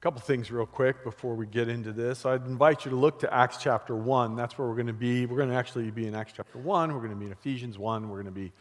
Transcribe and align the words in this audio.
Couple 0.00 0.20
things, 0.20 0.52
real 0.52 0.64
quick, 0.64 1.02
before 1.02 1.34
we 1.34 1.44
get 1.44 1.68
into 1.68 1.90
this. 1.90 2.24
I'd 2.24 2.46
invite 2.46 2.84
you 2.84 2.92
to 2.92 2.96
look 2.96 3.18
to 3.18 3.34
Acts 3.34 3.56
chapter 3.56 3.96
1. 3.96 4.36
That's 4.36 4.56
where 4.56 4.68
we're 4.68 4.76
going 4.76 4.86
to 4.86 4.92
be. 4.92 5.26
We're 5.26 5.38
going 5.38 5.48
to 5.48 5.56
actually 5.56 5.90
be 5.90 6.06
in 6.06 6.14
Acts 6.14 6.34
chapter 6.36 6.56
1. 6.56 6.92
We're 6.92 7.00
going 7.00 7.10
to 7.10 7.16
be 7.16 7.26
in 7.26 7.32
Ephesians 7.32 7.80
1. 7.80 8.08
We're 8.08 8.22
going 8.22 8.32
to 8.32 8.40
be 8.40 8.52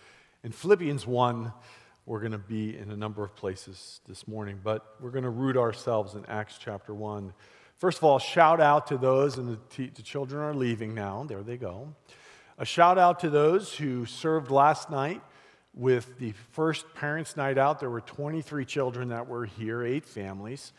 in 0.44 0.52
Philippians 0.52 1.06
1. 1.06 1.54
We're 2.08 2.20
going 2.22 2.32
to 2.32 2.40
be 2.40 2.76
in 2.76 2.90
a 2.90 2.96
number 2.96 3.24
of 3.24 3.36
places 3.36 4.02
this 4.08 4.28
morning, 4.28 4.60
but 4.64 4.96
we're 5.00 5.12
going 5.12 5.26
to 5.26 5.30
root 5.30 5.58
ourselves 5.58 6.16
in 6.16 6.26
Acts 6.26 6.58
chapter 6.58 6.96
1. 6.96 7.32
First 7.78 8.00
of 8.00 8.06
all, 8.06 8.18
shout 8.18 8.60
out 8.60 8.88
to 8.88 8.98
those, 8.98 9.38
and 9.38 9.60
the, 9.76 9.90
the 9.90 10.02
children 10.02 10.42
are 10.42 10.56
leaving 10.56 10.96
now. 10.96 11.24
There 11.24 11.44
they 11.44 11.58
go. 11.58 11.94
A 12.58 12.66
shout 12.66 12.98
out 12.98 13.20
to 13.20 13.30
those 13.30 13.76
who 13.76 14.08
served 14.08 14.50
last 14.50 14.90
night 14.90 15.22
with 15.76 16.18
the 16.18 16.34
first 16.54 16.92
parents' 16.96 17.38
night 17.38 17.60
out. 17.60 17.80
There 17.80 17.92
were 17.92 18.02
23 18.02 18.66
children 18.66 19.10
that 19.10 19.28
were 19.28 19.46
here, 19.46 19.84
eight 19.84 20.04
families. 20.04 20.74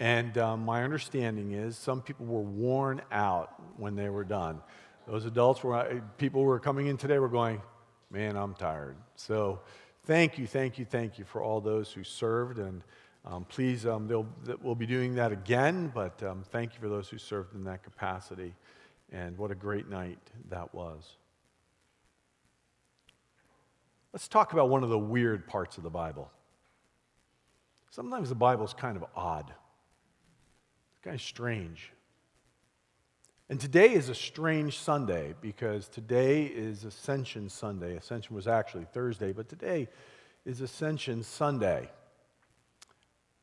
And 0.00 0.38
um, 0.38 0.64
my 0.64 0.82
understanding 0.82 1.52
is 1.52 1.76
some 1.76 2.00
people 2.00 2.24
were 2.24 2.40
worn 2.40 3.02
out 3.12 3.52
when 3.76 3.94
they 3.94 4.08
were 4.08 4.24
done. 4.24 4.62
Those 5.06 5.26
adults 5.26 5.62
were, 5.62 5.76
uh, 5.76 6.00
people 6.16 6.40
who 6.40 6.46
were 6.46 6.58
coming 6.58 6.86
in 6.86 6.96
today 6.96 7.18
were 7.18 7.28
going, 7.28 7.60
man, 8.10 8.34
I'm 8.34 8.54
tired. 8.54 8.96
So 9.14 9.60
thank 10.04 10.38
you, 10.38 10.46
thank 10.46 10.78
you, 10.78 10.86
thank 10.86 11.18
you 11.18 11.26
for 11.26 11.42
all 11.42 11.60
those 11.60 11.92
who 11.92 12.02
served. 12.02 12.58
And 12.58 12.82
um, 13.26 13.44
please, 13.44 13.84
um, 13.84 14.08
we'll 14.62 14.74
be 14.74 14.86
doing 14.86 15.14
that 15.16 15.32
again, 15.32 15.92
but 15.94 16.22
um, 16.22 16.44
thank 16.50 16.72
you 16.72 16.80
for 16.80 16.88
those 16.88 17.10
who 17.10 17.18
served 17.18 17.54
in 17.54 17.64
that 17.64 17.82
capacity. 17.82 18.54
And 19.12 19.36
what 19.36 19.50
a 19.50 19.54
great 19.54 19.90
night 19.90 20.18
that 20.48 20.74
was. 20.74 21.16
Let's 24.14 24.28
talk 24.28 24.54
about 24.54 24.70
one 24.70 24.82
of 24.82 24.88
the 24.88 24.98
weird 24.98 25.46
parts 25.46 25.76
of 25.76 25.82
the 25.82 25.90
Bible. 25.90 26.30
Sometimes 27.90 28.30
the 28.30 28.34
Bible 28.34 28.64
is 28.64 28.72
kind 28.72 28.96
of 28.96 29.04
odd. 29.14 29.52
Kind 31.02 31.14
of 31.14 31.22
strange. 31.22 31.92
And 33.48 33.58
today 33.58 33.94
is 33.94 34.10
a 34.10 34.14
strange 34.14 34.78
Sunday 34.78 35.34
because 35.40 35.88
today 35.88 36.44
is 36.44 36.84
Ascension 36.84 37.48
Sunday. 37.48 37.96
Ascension 37.96 38.36
was 38.36 38.46
actually 38.46 38.84
Thursday, 38.92 39.32
but 39.32 39.48
today 39.48 39.88
is 40.44 40.60
Ascension 40.60 41.22
Sunday. 41.22 41.90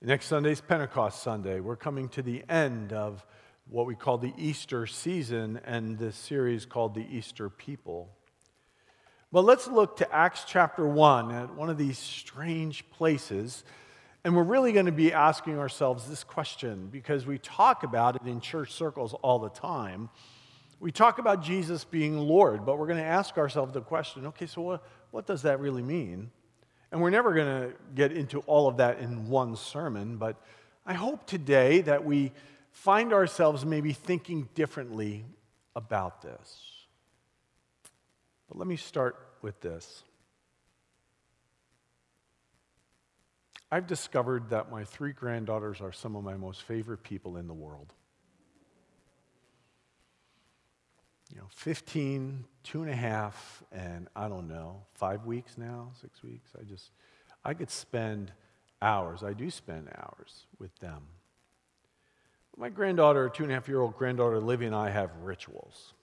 Next 0.04 0.28
Sunday 0.28 0.52
is 0.52 0.62
Pentecost 0.62 1.24
Sunday. 1.24 1.60
We're 1.60 1.76
coming 1.76 2.10
to 2.10 2.22
the 2.22 2.44
end 2.48 2.94
of 2.94 3.26
what 3.68 3.88
we 3.88 3.96
call 3.96 4.20
the 4.20 4.34
Easter 4.38 4.86
season 4.86 5.60
and 5.66 5.98
this 5.98 6.16
series 6.16 6.64
called 6.64 6.94
the 6.94 7.08
Easter 7.10 7.50
People. 7.50 8.12
But 9.32 9.46
let's 9.46 9.68
look 9.68 9.98
to 9.98 10.16
Acts 10.16 10.46
chapter 10.48 10.88
1 10.88 11.32
at 11.32 11.56
one 11.56 11.72
of 11.72 11.80
these 11.80 11.98
strange 11.98 12.88
places 12.92 13.64
and 14.24 14.36
we're 14.36 14.44
really 14.44 14.72
going 14.74 14.88
to 14.88 14.92
be 14.92 15.14
asking 15.14 15.58
ourselves 15.58 16.08
this 16.08 16.24
question 16.24 16.90
because 16.92 17.26
we 17.26 17.38
talk 17.38 17.84
about 17.84 18.16
it 18.16 18.24
in 18.28 18.42
church 18.42 18.74
circles 18.74 19.14
all 19.22 19.40
the 19.40 19.50
time. 19.50 20.10
We 20.80 20.92
talk 20.92 21.18
about 21.18 21.42
Jesus 21.42 21.84
being 21.84 22.18
Lord, 22.18 22.66
but 22.66 22.78
we're 22.78 22.88
going 22.88 23.00
to 23.00 23.06
ask 23.06 23.38
ourselves 23.38 23.74
the 23.74 23.82
question 23.82 24.26
okay, 24.28 24.46
so 24.46 24.62
what, 24.62 24.84
what 25.12 25.26
does 25.26 25.44
that 25.44 25.60
really 25.60 25.82
mean? 25.82 26.32
And 26.92 27.02
we're 27.02 27.10
never 27.10 27.34
going 27.34 27.70
to 27.70 27.76
get 27.96 28.12
into 28.12 28.40
all 28.42 28.68
of 28.68 28.78
that 28.78 29.00
in 29.00 29.30
one 29.30 29.56
sermon, 29.56 30.18
but 30.18 30.42
I 30.86 30.94
hope 30.94 31.26
today 31.26 31.82
that 31.82 32.06
we 32.06 32.32
find 32.72 33.12
ourselves 33.12 33.66
maybe 33.66 33.92
thinking 33.92 34.48
differently 34.56 35.26
about 35.76 36.22
this. 36.22 36.78
But 38.48 38.58
let 38.58 38.68
me 38.68 38.78
start 38.78 39.18
with 39.42 39.60
this. 39.60 40.04
I've 43.72 43.88
discovered 43.88 44.50
that 44.52 44.72
my 44.72 44.86
three 44.86 45.12
granddaughters 45.12 45.82
are 45.82 45.92
some 45.92 46.16
of 46.16 46.24
my 46.24 46.38
most 46.38 46.64
favorite 46.64 47.04
people 47.04 47.36
in 47.36 47.48
the 47.48 47.54
world. 47.54 47.94
You 51.34 51.40
know, 51.40 51.48
15, 51.50 52.46
two 52.64 52.82
and 52.82 52.90
a 52.90 52.96
half, 52.96 53.64
and 53.74 54.08
I 54.16 54.30
don't 54.30 54.48
know, 54.48 54.84
five 54.94 55.26
weeks 55.26 55.58
now, 55.58 55.92
six 56.00 56.24
weeks. 56.24 56.52
I 56.58 56.64
just, 56.64 56.92
I 57.44 57.54
could 57.54 57.70
spend 57.70 58.32
hours, 58.82 59.24
I 59.24 59.34
do 59.34 59.50
spend 59.50 59.90
hours 59.98 60.46
with 60.60 60.74
them. 60.80 61.04
My 62.56 62.70
granddaughter, 62.70 63.30
two 63.30 63.44
and 63.44 63.52
a 63.52 63.56
half 63.56 63.68
year 63.68 63.82
old 63.82 63.98
granddaughter 63.98 64.40
Livy, 64.40 64.66
and 64.66 64.74
I 64.74 64.90
have 64.90 65.12
rituals. 65.22 65.94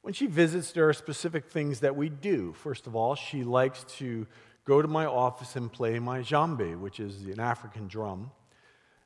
When 0.00 0.14
she 0.14 0.26
visits, 0.26 0.72
there 0.72 0.88
are 0.88 0.92
specific 0.92 1.46
things 1.46 1.80
that 1.80 1.96
we 1.96 2.08
do. 2.08 2.54
First 2.54 2.86
of 2.86 2.96
all, 2.96 3.14
she 3.14 3.44
likes 3.44 3.84
to 3.98 4.26
go 4.64 4.80
to 4.80 4.88
my 4.88 5.06
office 5.06 5.56
and 5.56 5.72
play 5.72 5.98
my 5.98 6.20
djembe, 6.20 6.78
which 6.78 7.00
is 7.00 7.22
an 7.22 7.40
African 7.40 7.86
drum. 7.86 8.30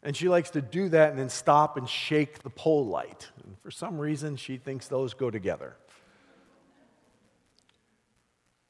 And 0.03 0.17
she 0.17 0.29
likes 0.29 0.51
to 0.51 0.63
do 0.63 0.89
that 0.91 1.11
and 1.11 1.19
then 1.19 1.29
stop 1.29 1.77
and 1.77 1.89
shake 1.89 2.43
the 2.43 2.51
pole 2.51 2.87
light. 2.87 3.29
And 3.45 3.57
for 3.63 3.71
some 3.71 3.99
reason, 3.99 4.37
she 4.37 4.57
thinks 4.57 4.87
those 4.87 5.15
go 5.15 5.31
together. 5.31 5.77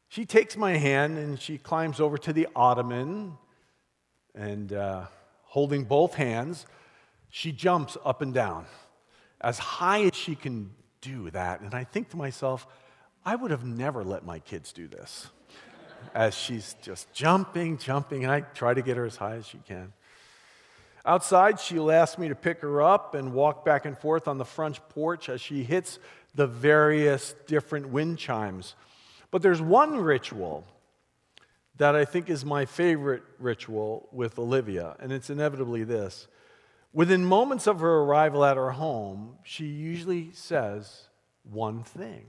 She 0.09 0.25
takes 0.25 0.56
my 0.56 0.77
hand 0.78 1.19
and 1.19 1.38
she 1.38 1.59
climbs 1.59 2.00
over 2.00 2.16
to 2.19 2.32
the 2.32 2.48
ottoman 2.56 3.37
and 4.34 4.72
uh, 4.72 5.04
holding 5.43 5.84
both 5.84 6.15
hands, 6.15 6.66
she 7.28 7.53
jumps 7.53 7.98
up 8.04 8.22
and 8.22 8.32
down 8.32 8.65
as 9.41 9.59
high 9.59 10.03
as 10.04 10.15
she 10.15 10.34
can 10.34 10.71
do 11.03 11.31
that. 11.31 11.60
And 11.60 11.75
I 11.75 11.84
think 11.84 12.09
to 12.10 12.16
myself, 12.16 12.66
I 13.25 13.37
would 13.37 13.50
have 13.50 13.65
never 13.65 14.03
let 14.03 14.25
my 14.25 14.38
kids 14.38 14.72
do 14.72 14.88
this 14.88 15.28
as 16.14 16.34
she's 16.34 16.75
just 16.82 17.12
jumping, 17.12 17.78
jumping, 17.78 18.25
and 18.25 18.32
I 18.32 18.41
try 18.41 18.75
to 18.75 18.82
get 18.82 18.97
her 18.97 19.04
as 19.04 19.16
high 19.16 19.36
as 19.36 19.47
she 19.47 19.59
can. 19.59 19.92
Outside, 21.04 21.59
she'll 21.60 21.91
ask 21.91 22.19
me 22.19 22.28
to 22.28 22.34
pick 22.34 22.60
her 22.60 22.82
up 22.82 23.14
and 23.14 23.32
walk 23.32 23.64
back 23.64 23.86
and 23.86 23.97
forth 23.97 24.28
on 24.28 24.38
the 24.38 24.44
front 24.44 24.81
porch 24.91 25.28
as 25.28 25.41
she 25.41 25.64
hits 25.64 25.98
the 26.34 26.47
various 26.47 27.34
different 27.47 27.88
wind 27.88 28.19
chimes. 28.19 28.75
But 29.31 29.42
there's 29.42 29.62
one 29.62 29.97
ritual 29.97 30.64
that 31.76 31.94
I 31.94 32.04
think 32.04 32.28
is 32.28 32.44
my 32.44 32.65
favorite 32.65 33.22
ritual 33.38 34.09
with 34.12 34.38
Olivia, 34.38 34.97
and 34.98 35.12
it's 35.12 35.30
inevitably 35.30 35.84
this. 35.84 36.26
Within 36.92 37.25
moments 37.25 37.66
of 37.66 37.80
her 37.80 38.00
arrival 38.00 38.44
at 38.44 38.56
her 38.56 38.72
home, 38.72 39.36
she 39.44 39.66
usually 39.66 40.30
says 40.32 41.09
one 41.44 41.82
thing. 41.82 42.26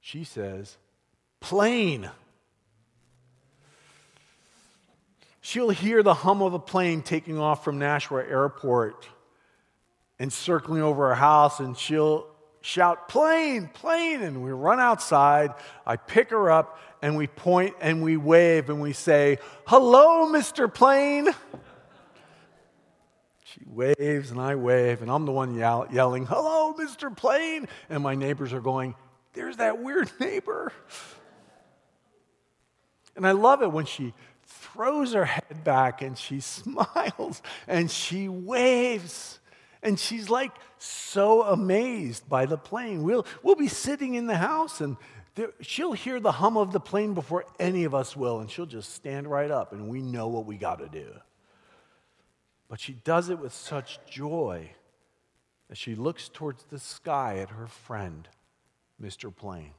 She 0.00 0.24
says, 0.24 0.76
plane. 1.40 2.10
She'll 5.46 5.68
hear 5.68 6.02
the 6.02 6.14
hum 6.14 6.40
of 6.40 6.54
a 6.54 6.58
plane 6.58 7.02
taking 7.02 7.38
off 7.38 7.64
from 7.64 7.78
Nashua 7.78 8.24
Airport 8.24 9.06
and 10.18 10.32
circling 10.32 10.80
over 10.80 11.08
her 11.08 11.14
house, 11.14 11.60
and 11.60 11.76
she'll 11.76 12.28
shout, 12.62 13.10
Plane, 13.10 13.68
plane. 13.74 14.22
And 14.22 14.42
we 14.42 14.52
run 14.52 14.80
outside. 14.80 15.52
I 15.86 15.96
pick 15.96 16.30
her 16.30 16.50
up, 16.50 16.78
and 17.02 17.14
we 17.14 17.26
point 17.26 17.74
and 17.82 18.02
we 18.02 18.16
wave 18.16 18.70
and 18.70 18.80
we 18.80 18.94
say, 18.94 19.36
Hello, 19.66 20.32
Mr. 20.32 20.72
Plane. 20.72 21.28
She 23.44 23.60
waves 23.66 24.30
and 24.30 24.40
I 24.40 24.54
wave, 24.54 25.02
and 25.02 25.10
I'm 25.10 25.26
the 25.26 25.32
one 25.32 25.54
yell, 25.54 25.86
yelling, 25.92 26.24
Hello, 26.24 26.72
Mr. 26.72 27.14
Plane. 27.14 27.68
And 27.90 28.02
my 28.02 28.14
neighbors 28.14 28.54
are 28.54 28.62
going, 28.62 28.94
There's 29.34 29.58
that 29.58 29.82
weird 29.82 30.10
neighbor. 30.18 30.72
And 33.14 33.26
I 33.26 33.32
love 33.32 33.62
it 33.62 33.70
when 33.70 33.84
she 33.84 34.14
throws 34.46 35.12
her 35.12 35.24
head 35.24 35.64
back 35.64 36.02
and 36.02 36.16
she 36.16 36.40
smiles 36.40 37.42
and 37.66 37.90
she 37.90 38.28
waves. 38.28 39.40
And 39.82 39.98
she's 40.00 40.30
like 40.30 40.52
so 40.78 41.42
amazed 41.42 42.28
by 42.28 42.46
the 42.46 42.56
plane. 42.56 43.02
We'll, 43.02 43.26
we'll 43.42 43.54
be 43.54 43.68
sitting 43.68 44.14
in 44.14 44.26
the 44.26 44.36
house 44.36 44.80
and 44.80 44.96
there, 45.34 45.50
she'll 45.60 45.92
hear 45.92 46.20
the 46.20 46.32
hum 46.32 46.56
of 46.56 46.72
the 46.72 46.80
plane 46.80 47.14
before 47.14 47.44
any 47.58 47.84
of 47.84 47.94
us 47.94 48.16
will, 48.16 48.38
and 48.38 48.48
she'll 48.48 48.66
just 48.66 48.94
stand 48.94 49.28
right 49.28 49.50
up 49.50 49.72
and 49.72 49.88
we 49.88 50.00
know 50.00 50.28
what 50.28 50.46
we 50.46 50.56
got 50.56 50.78
to 50.78 50.88
do. 50.88 51.08
But 52.68 52.80
she 52.80 52.92
does 52.92 53.28
it 53.30 53.38
with 53.38 53.52
such 53.52 53.98
joy 54.08 54.70
that 55.68 55.76
she 55.76 55.94
looks 55.94 56.28
towards 56.28 56.64
the 56.64 56.78
sky 56.78 57.38
at 57.38 57.50
her 57.50 57.66
friend, 57.66 58.28
Mr. 59.02 59.34
Plane. 59.34 59.72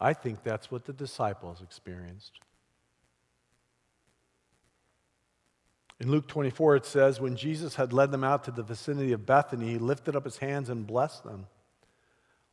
I 0.00 0.12
think 0.12 0.42
that's 0.42 0.70
what 0.70 0.84
the 0.84 0.92
disciples 0.92 1.60
experienced. 1.62 2.38
In 6.00 6.10
Luke 6.10 6.28
24, 6.28 6.76
it 6.76 6.86
says, 6.86 7.20
When 7.20 7.36
Jesus 7.36 7.74
had 7.74 7.92
led 7.92 8.12
them 8.12 8.22
out 8.22 8.44
to 8.44 8.52
the 8.52 8.62
vicinity 8.62 9.12
of 9.12 9.26
Bethany, 9.26 9.72
he 9.72 9.78
lifted 9.78 10.14
up 10.14 10.24
his 10.24 10.38
hands 10.38 10.68
and 10.68 10.86
blessed 10.86 11.24
them. 11.24 11.46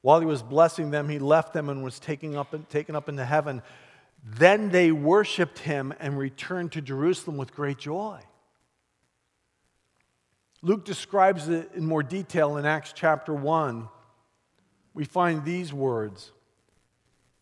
While 0.01 0.19
he 0.19 0.25
was 0.25 0.41
blessing 0.41 0.91
them, 0.91 1.09
he 1.09 1.19
left 1.19 1.53
them 1.53 1.69
and 1.69 1.83
was 1.83 1.99
taken 1.99 2.35
up, 2.35 2.55
taken 2.69 2.95
up 2.95 3.09
into 3.09 3.25
heaven. 3.25 3.61
Then 4.23 4.69
they 4.69 4.91
worshiped 4.91 5.59
him 5.59 5.93
and 5.99 6.17
returned 6.17 6.71
to 6.71 6.81
Jerusalem 6.81 7.37
with 7.37 7.53
great 7.53 7.77
joy. 7.77 8.21
Luke 10.63 10.83
describes 10.83 11.47
it 11.47 11.69
in 11.75 11.85
more 11.85 12.01
detail 12.01 12.57
in 12.57 12.65
Acts 12.65 12.93
chapter 12.95 13.33
1. 13.33 13.87
We 14.95 15.05
find 15.05 15.45
these 15.45 15.71
words 15.71 16.31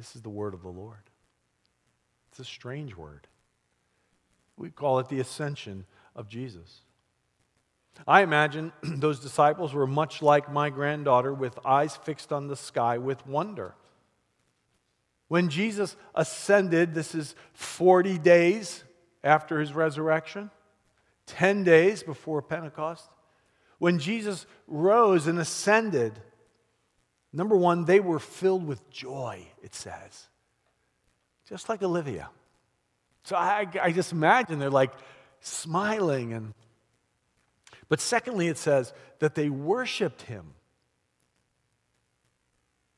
This 0.00 0.16
is 0.16 0.22
the 0.22 0.30
word 0.30 0.54
of 0.54 0.62
the 0.62 0.70
Lord. 0.70 1.10
It's 2.30 2.40
a 2.40 2.44
strange 2.44 2.96
word. 2.96 3.26
We 4.56 4.70
call 4.70 4.98
it 4.98 5.10
the 5.10 5.20
ascension 5.20 5.84
of 6.16 6.26
Jesus. 6.26 6.80
I 8.08 8.22
imagine 8.22 8.72
those 8.82 9.20
disciples 9.20 9.74
were 9.74 9.86
much 9.86 10.22
like 10.22 10.50
my 10.50 10.70
granddaughter 10.70 11.34
with 11.34 11.58
eyes 11.66 11.96
fixed 11.96 12.32
on 12.32 12.48
the 12.48 12.56
sky 12.56 12.96
with 12.96 13.26
wonder. 13.26 13.74
When 15.28 15.50
Jesus 15.50 15.96
ascended, 16.14 16.94
this 16.94 17.14
is 17.14 17.34
40 17.52 18.16
days 18.16 18.82
after 19.22 19.60
his 19.60 19.74
resurrection, 19.74 20.50
10 21.26 21.62
days 21.62 22.02
before 22.02 22.40
Pentecost. 22.40 23.06
When 23.76 23.98
Jesus 23.98 24.46
rose 24.66 25.26
and 25.26 25.38
ascended, 25.38 26.22
Number 27.32 27.56
one, 27.56 27.84
they 27.84 28.00
were 28.00 28.18
filled 28.18 28.66
with 28.66 28.90
joy, 28.90 29.46
it 29.62 29.74
says, 29.74 30.28
just 31.48 31.68
like 31.68 31.82
Olivia. 31.82 32.28
So 33.22 33.36
I, 33.36 33.66
I 33.80 33.92
just 33.92 34.12
imagine 34.12 34.58
they're 34.58 34.70
like 34.70 34.92
smiling. 35.40 36.32
And, 36.32 36.54
but 37.88 38.00
secondly, 38.00 38.48
it 38.48 38.58
says 38.58 38.92
that 39.20 39.34
they 39.34 39.48
worshiped 39.48 40.22
him 40.22 40.54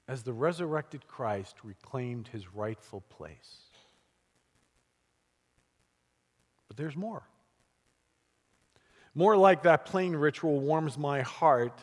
as 0.09 0.23
the 0.23 0.33
resurrected 0.33 1.07
Christ 1.07 1.57
reclaimed 1.63 2.29
his 2.29 2.55
rightful 2.55 3.03
place. 3.03 3.63
But 6.69 6.77
there's 6.77 6.97
more. 6.97 7.23
More 9.15 9.37
like 9.37 9.65
that 9.65 9.85
plane 9.85 10.17
ritual 10.17 10.59
warms 10.61 10.97
my 10.97 11.21
heart 11.21 11.79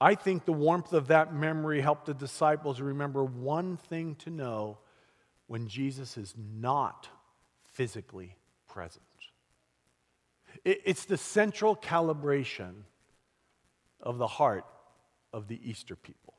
I 0.00 0.14
think 0.14 0.44
the 0.44 0.52
warmth 0.52 0.92
of 0.92 1.08
that 1.08 1.34
memory 1.34 1.80
helped 1.80 2.06
the 2.06 2.14
disciples 2.14 2.80
remember 2.80 3.22
one 3.22 3.76
thing 3.76 4.14
to 4.16 4.30
know 4.30 4.78
when 5.46 5.68
Jesus 5.68 6.16
is 6.16 6.34
not 6.38 7.08
physically 7.72 8.36
present. 8.68 9.04
It's 10.64 11.04
the 11.04 11.18
central 11.18 11.76
calibration 11.76 12.72
of 14.00 14.18
the 14.18 14.26
heart 14.26 14.64
of 15.32 15.48
the 15.48 15.60
Easter 15.62 15.96
people. 15.96 16.34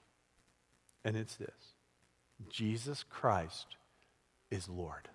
And 1.04 1.16
it's 1.16 1.36
this 1.36 1.74
Jesus 2.50 3.04
Christ 3.04 3.76
is 4.50 4.68
Lord. 4.68 5.08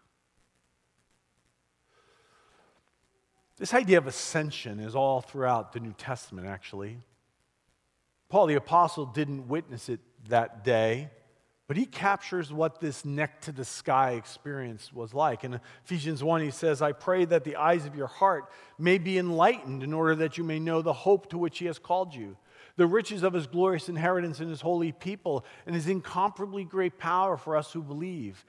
This 3.58 3.72
idea 3.72 3.99
of 3.99 4.06
ascension 4.06 4.81
is 4.81 4.94
all 4.94 5.20
throughout 5.20 5.72
the 5.72 5.81
New 5.81 5.94
Testament, 5.94 6.46
actually. 6.46 6.99
Paul 8.28 8.46
the 8.46 8.55
Apostle 8.55 9.06
didn't 9.06 9.49
witness 9.49 9.88
it 9.88 10.00
that 10.28 10.64
day, 10.64 11.11
but 11.69 11.76
he 11.76 11.87
captures 11.87 12.52
what 12.52 12.81
this 12.81 13.05
neck 13.05 13.40
to 13.43 13.52
the 13.52 13.64
sky 13.64 14.12
experience 14.12 14.93
was 14.93 15.14
like. 15.14 15.43
In 15.43 15.61
Ephesians 15.84 16.23
1, 16.23 16.43
he 16.43 16.50
says, 16.50 16.81
I 16.81 16.93
pray 16.93 17.25
that 17.25 17.44
the 17.44 17.56
eyes 17.56 17.87
of 17.87 17.96
your 17.96 18.06
heart 18.06 18.50
may 18.78 18.99
be 18.99 19.19
enlightened 19.19 19.82
in 19.82 19.93
order 19.93 20.14
that 20.17 20.38
you 20.38 20.44
may 20.44 20.61
know 20.61 20.82
the 20.82 20.93
hope 20.93 21.28
to 21.31 21.38
which 21.38 21.58
he 21.58 21.67
has 21.67 21.78
called 21.78 22.14
you, 22.14 22.37
the 22.76 22.87
riches 22.87 23.25
of 23.25 23.32
his 23.32 23.49
glorious 23.49 23.88
inheritance 23.88 24.38
in 24.38 24.49
his 24.49 24.61
holy 24.61 24.93
people, 24.93 25.44
and 25.67 25.75
his 25.75 25.88
incomparably 25.88 26.64
great 26.64 26.99
power 26.99 27.37
for 27.37 27.56
us 27.56 27.73
who 27.73 27.82
believe. 27.82 28.44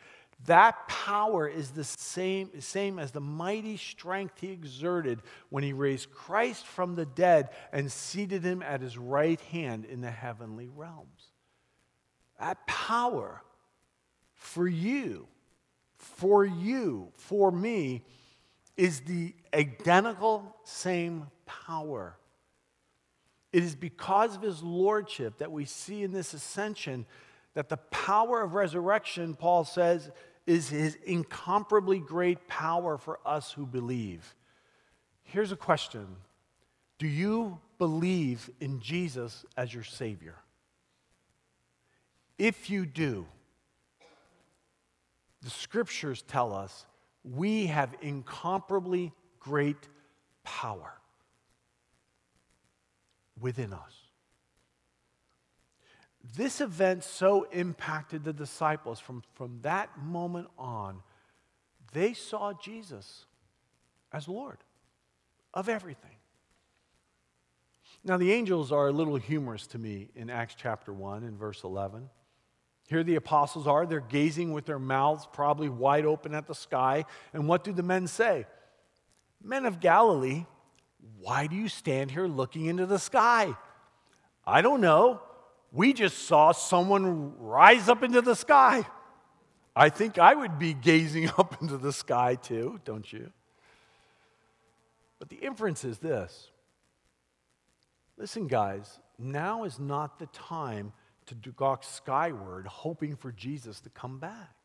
That 0.45 0.87
power 0.87 1.47
is 1.47 1.71
the 1.71 1.83
same, 1.83 2.61
same 2.61 2.99
as 2.99 3.11
the 3.11 3.19
mighty 3.19 3.75
strength 3.75 4.39
he 4.39 4.51
exerted 4.51 5.21
when 5.49 5.63
he 5.63 5.73
raised 5.73 6.11
Christ 6.11 6.65
from 6.65 6.95
the 6.95 7.05
dead 7.05 7.49
and 7.73 7.91
seated 7.91 8.43
him 8.43 8.61
at 8.61 8.81
his 8.81 8.97
right 8.97 9.41
hand 9.41 9.85
in 9.85 10.01
the 10.01 10.11
heavenly 10.11 10.69
realms. 10.69 11.31
That 12.39 12.67
power 12.67 13.41
for 14.35 14.67
you, 14.67 15.27
for 15.97 16.45
you, 16.45 17.11
for 17.15 17.51
me, 17.51 18.03
is 18.77 19.01
the 19.01 19.33
identical 19.53 20.55
same 20.63 21.27
power. 21.47 22.15
It 23.51 23.63
is 23.63 23.75
because 23.75 24.35
of 24.35 24.43
his 24.43 24.61
lordship 24.61 25.39
that 25.39 25.51
we 25.51 25.65
see 25.65 26.03
in 26.03 26.11
this 26.11 26.35
ascension 26.35 27.07
that 27.57 27.69
the 27.69 27.77
power 27.77 28.43
of 28.43 28.53
resurrection, 28.53 29.33
Paul 29.33 29.65
says, 29.65 30.11
is 30.45 30.69
his 30.69 30.95
incomparably 31.07 31.97
great 31.97 32.47
power 32.47 32.99
for 32.99 33.19
us 33.25 33.51
who 33.51 33.65
believe. 33.65 34.35
Here's 35.23 35.51
a 35.51 35.55
question 35.55 36.05
Do 36.99 37.07
you 37.07 37.57
believe 37.79 38.51
in 38.59 38.79
Jesus 38.79 39.43
as 39.57 39.73
your 39.73 39.83
Savior? 39.83 40.35
If 42.37 42.69
you 42.69 42.85
do, 42.85 43.25
the 45.41 45.49
scriptures 45.49 46.21
tell 46.27 46.53
us 46.53 46.85
we 47.23 47.65
have 47.65 47.95
incomparably 48.03 49.13
great 49.39 49.89
power 50.43 50.93
within 53.41 53.73
us. 53.73 53.96
This 56.35 56.61
event 56.61 57.03
so 57.03 57.47
impacted 57.51 58.23
the 58.23 58.33
disciples 58.33 58.99
from, 58.99 59.23
from 59.35 59.59
that 59.61 59.89
moment 59.99 60.47
on, 60.57 61.01
they 61.93 62.13
saw 62.13 62.53
Jesus 62.53 63.25
as 64.11 64.27
Lord 64.27 64.57
of 65.53 65.69
everything. 65.69 66.11
Now, 68.03 68.17
the 68.17 68.31
angels 68.31 68.71
are 68.71 68.87
a 68.87 68.91
little 68.91 69.15
humorous 69.15 69.67
to 69.67 69.77
me 69.77 70.09
in 70.15 70.29
Acts 70.29 70.55
chapter 70.57 70.93
1 70.93 71.23
and 71.23 71.37
verse 71.37 71.63
11. 71.63 72.09
Here 72.87 73.03
the 73.03 73.15
apostles 73.15 73.67
are, 73.67 73.85
they're 73.85 73.99
gazing 73.99 74.53
with 74.53 74.65
their 74.65 74.79
mouths 74.79 75.27
probably 75.31 75.67
wide 75.67 76.05
open 76.05 76.33
at 76.33 76.47
the 76.47 76.55
sky. 76.55 77.05
And 77.33 77.47
what 77.47 77.63
do 77.63 77.73
the 77.73 77.83
men 77.83 78.07
say? 78.07 78.45
Men 79.43 79.65
of 79.65 79.79
Galilee, 79.79 80.45
why 81.19 81.47
do 81.47 81.55
you 81.55 81.67
stand 81.67 82.11
here 82.11 82.27
looking 82.27 82.65
into 82.65 82.85
the 82.85 82.99
sky? 82.99 83.55
I 84.45 84.61
don't 84.61 84.79
know. 84.79 85.21
We 85.77 85.93
just 85.93 86.23
saw 86.25 86.53
someone 86.53 87.37
rise 87.37 87.87
up 87.87 88.01
into 88.01 88.23
the 88.23 88.35
sky. 88.35 88.83
I 89.75 89.89
think 89.89 90.17
I 90.17 90.33
would 90.33 90.57
be 90.57 90.73
gazing 90.73 91.29
up 91.37 91.61
into 91.61 91.77
the 91.77 91.93
sky 91.93 92.33
too, 92.33 92.81
don't 92.83 93.13
you? 93.13 93.31
But 95.19 95.29
the 95.29 95.35
inference 95.35 95.85
is 95.85 95.99
this 95.99 96.49
listen, 98.17 98.47
guys, 98.47 98.97
now 99.19 99.65
is 99.65 99.77
not 99.79 100.17
the 100.17 100.25
time 100.25 100.93
to 101.27 101.51
gawk 101.51 101.83
skyward 101.83 102.65
hoping 102.65 103.15
for 103.15 103.31
Jesus 103.31 103.79
to 103.81 103.91
come 103.91 104.17
back. 104.17 104.55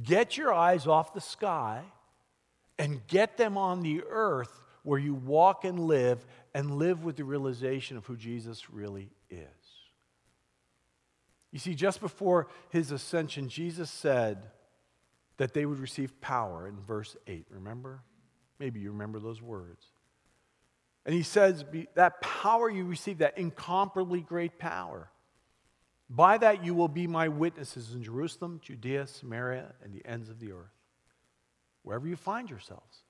Get 0.00 0.36
your 0.36 0.54
eyes 0.54 0.86
off 0.86 1.12
the 1.12 1.20
sky 1.20 1.82
and 2.78 3.04
get 3.08 3.36
them 3.36 3.58
on 3.58 3.82
the 3.82 4.04
earth 4.08 4.60
where 4.84 5.00
you 5.00 5.14
walk 5.14 5.64
and 5.64 5.80
live 5.80 6.24
and 6.54 6.76
live 6.76 7.02
with 7.02 7.16
the 7.16 7.24
realization 7.24 7.96
of 7.96 8.06
who 8.06 8.16
Jesus 8.16 8.70
really 8.70 9.10
is. 9.34 9.64
You 11.52 11.58
see, 11.60 11.74
just 11.74 12.00
before 12.00 12.48
his 12.70 12.90
ascension, 12.90 13.48
Jesus 13.48 13.90
said 13.90 14.50
that 15.36 15.54
they 15.54 15.66
would 15.66 15.78
receive 15.78 16.20
power 16.20 16.66
in 16.66 16.80
verse 16.80 17.16
8. 17.26 17.46
Remember? 17.50 18.02
Maybe 18.58 18.80
you 18.80 18.90
remember 18.90 19.18
those 19.20 19.40
words. 19.40 19.86
And 21.06 21.14
he 21.14 21.22
says, 21.22 21.64
That 21.94 22.20
power 22.20 22.70
you 22.70 22.84
receive, 22.84 23.18
that 23.18 23.38
incomparably 23.38 24.20
great 24.20 24.58
power, 24.58 25.10
by 26.08 26.38
that 26.38 26.64
you 26.64 26.74
will 26.74 26.88
be 26.88 27.06
my 27.06 27.28
witnesses 27.28 27.94
in 27.94 28.02
Jerusalem, 28.02 28.60
Judea, 28.62 29.06
Samaria, 29.06 29.74
and 29.82 29.92
the 29.92 30.04
ends 30.06 30.28
of 30.28 30.38
the 30.38 30.52
earth. 30.52 30.74
Wherever 31.82 32.06
you 32.06 32.16
find 32.16 32.48
yourselves, 32.48 33.04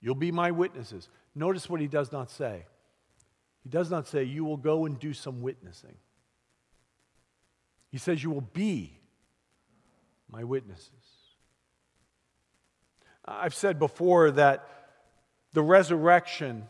you'll 0.00 0.14
be 0.14 0.32
my 0.32 0.50
witnesses. 0.50 1.08
Notice 1.34 1.68
what 1.70 1.80
he 1.80 1.86
does 1.86 2.12
not 2.12 2.30
say. 2.30 2.66
He 3.66 3.70
does 3.70 3.90
not 3.90 4.06
say, 4.06 4.22
You 4.22 4.44
will 4.44 4.58
go 4.58 4.86
and 4.86 4.96
do 4.96 5.12
some 5.12 5.42
witnessing. 5.42 5.96
He 7.90 7.98
says, 7.98 8.22
You 8.22 8.30
will 8.30 8.48
be 8.52 8.96
my 10.30 10.44
witnesses. 10.44 10.92
I've 13.24 13.56
said 13.56 13.80
before 13.80 14.30
that 14.30 14.68
the 15.52 15.64
resurrection 15.64 16.68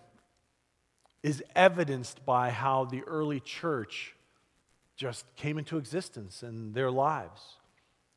is 1.22 1.44
evidenced 1.54 2.24
by 2.24 2.48
how 2.48 2.86
the 2.86 3.02
early 3.02 3.40
church 3.40 4.16
just 4.96 5.26
came 5.36 5.58
into 5.58 5.76
existence 5.76 6.42
in 6.42 6.72
their 6.72 6.90
lives. 6.90 7.42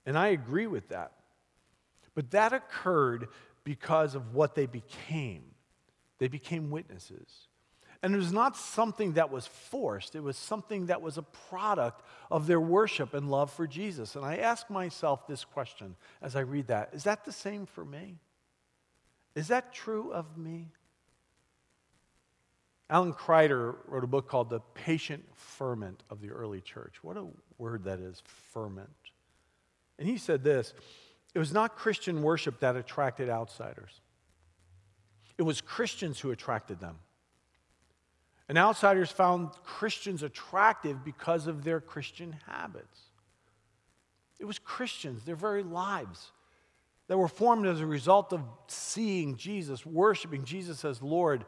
And 0.06 0.18
I 0.18 0.30
agree 0.30 0.68
with 0.68 0.88
that. 0.88 1.12
But 2.16 2.32
that 2.32 2.54
occurred 2.54 3.28
because 3.66 4.16
of 4.16 4.34
what 4.34 4.56
they 4.56 4.68
became. 4.68 5.44
They 6.20 6.30
became 6.30 6.70
witnesses. 6.70 7.49
And 8.02 8.14
it 8.14 8.18
was 8.18 8.32
not 8.32 8.56
something 8.56 9.14
that 9.14 9.30
was 9.30 9.46
forced, 9.46 10.16
it 10.16 10.24
was 10.24 10.38
something 10.38 10.86
that 10.86 11.02
was 11.02 11.18
a 11.18 11.22
product 11.22 12.02
of 12.32 12.48
their 12.48 12.62
worship 12.62 13.14
and 13.14 13.30
love 13.30 13.52
for 13.52 13.68
Jesus. 13.68 14.16
And 14.16 14.24
I 14.24 14.38
ask 14.38 14.70
myself 14.70 15.28
this 15.28 15.44
question 15.44 15.96
as 16.22 16.36
I 16.36 16.42
read 16.42 16.68
that 16.68 16.90
Is 16.94 17.04
that 17.04 17.26
the 17.26 17.32
same 17.32 17.66
for 17.66 17.84
me? 17.84 18.16
Is 19.36 19.50
that 19.50 19.74
true 19.74 20.12
of 20.12 20.38
me? 20.38 20.68
Alan 22.90 23.14
Kreider 23.14 23.76
wrote 23.88 24.04
a 24.04 24.08
book 24.08 24.28
called 24.28 24.50
The 24.50 24.62
Patient 24.74 25.24
Ferment 25.36 26.02
of 26.10 26.22
the 26.22 26.30
Early 26.30 26.60
Church. 26.60 27.04
What 27.04 27.18
a 27.18 27.28
word 27.60 27.84
that 27.84 28.00
is, 28.00 28.24
ferment. 28.26 28.90
And 30.00 30.08
he 30.08 30.18
said 30.18 30.44
this 30.44 30.74
it 31.36 31.40
was 31.40 31.54
not 31.54 31.76
Christian 31.76 32.24
worship 32.24 32.62
that 32.62 32.76
attracted 32.76 33.30
outsiders, 33.30 34.02
it 35.38 35.44
was 35.44 35.60
Christians 35.60 36.20
who 36.20 36.32
attracted 36.32 36.80
them. 36.80 36.96
And 38.50 38.58
outsiders 38.58 39.12
found 39.12 39.52
Christians 39.64 40.24
attractive 40.24 41.06
because 41.06 41.46
of 41.46 41.64
their 41.64 41.80
Christian 41.80 42.36
habits. 42.48 43.00
It 44.40 44.46
was 44.46 44.58
Christians, 44.58 45.24
their 45.24 45.36
very 45.36 45.62
lives, 45.62 46.32
that 47.08 47.18
were 47.18 47.28
formed 47.28 47.68
as 47.68 47.80
a 47.80 47.86
result 47.86 48.34
of 48.34 48.42
seeing 48.68 49.38
Jesus, 49.38 49.86
worshiping 49.86 50.46
Jesus 50.46 50.84
as 50.84 51.02
Lord. 51.02 51.46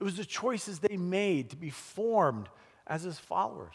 It 0.00 0.04
was 0.04 0.16
the 0.16 0.24
choices 0.24 0.80
they 0.80 0.96
made 0.96 1.50
to 1.50 1.56
be 1.56 1.70
formed 1.70 2.48
as 2.86 3.04
his 3.04 3.18
followers. 3.18 3.74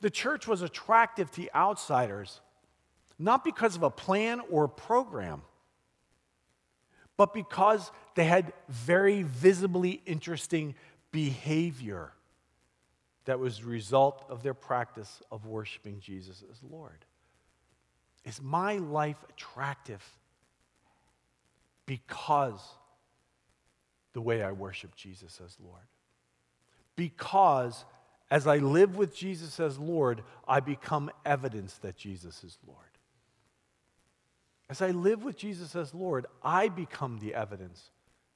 The 0.00 0.10
church 0.10 0.48
was 0.48 0.62
attractive 0.62 1.30
to 1.32 1.54
outsiders, 1.54 2.40
not 3.18 3.44
because 3.44 3.76
of 3.76 3.82
a 3.82 3.90
plan 3.90 4.40
or 4.50 4.64
a 4.64 4.68
program, 4.68 5.42
but 7.18 7.34
because 7.34 7.90
they 8.14 8.24
had 8.24 8.52
very 8.68 9.22
visibly 9.22 10.02
interesting 10.06 10.74
behavior 11.12 12.12
that 13.24 13.38
was 13.38 13.60
the 13.60 13.66
result 13.66 14.24
of 14.28 14.42
their 14.42 14.54
practice 14.54 15.22
of 15.30 15.46
worshiping 15.46 16.00
Jesus 16.00 16.42
as 16.50 16.58
Lord. 16.68 17.04
Is 18.24 18.40
my 18.42 18.78
life 18.78 19.22
attractive 19.28 20.02
because 21.86 22.60
the 24.12 24.20
way 24.20 24.42
I 24.42 24.52
worship 24.52 24.94
Jesus 24.96 25.40
as 25.44 25.56
Lord? 25.62 25.82
Because 26.96 27.84
as 28.30 28.46
I 28.46 28.58
live 28.58 28.96
with 28.96 29.14
Jesus 29.14 29.60
as 29.60 29.78
Lord, 29.78 30.22
I 30.48 30.60
become 30.60 31.10
evidence 31.24 31.78
that 31.78 31.96
Jesus 31.96 32.42
is 32.44 32.58
Lord. 32.66 32.78
As 34.70 34.80
I 34.80 34.90
live 34.90 35.22
with 35.22 35.36
Jesus 35.36 35.76
as 35.76 35.92
Lord, 35.92 36.26
I 36.42 36.68
become 36.68 37.18
the 37.18 37.34
evidence 37.34 37.90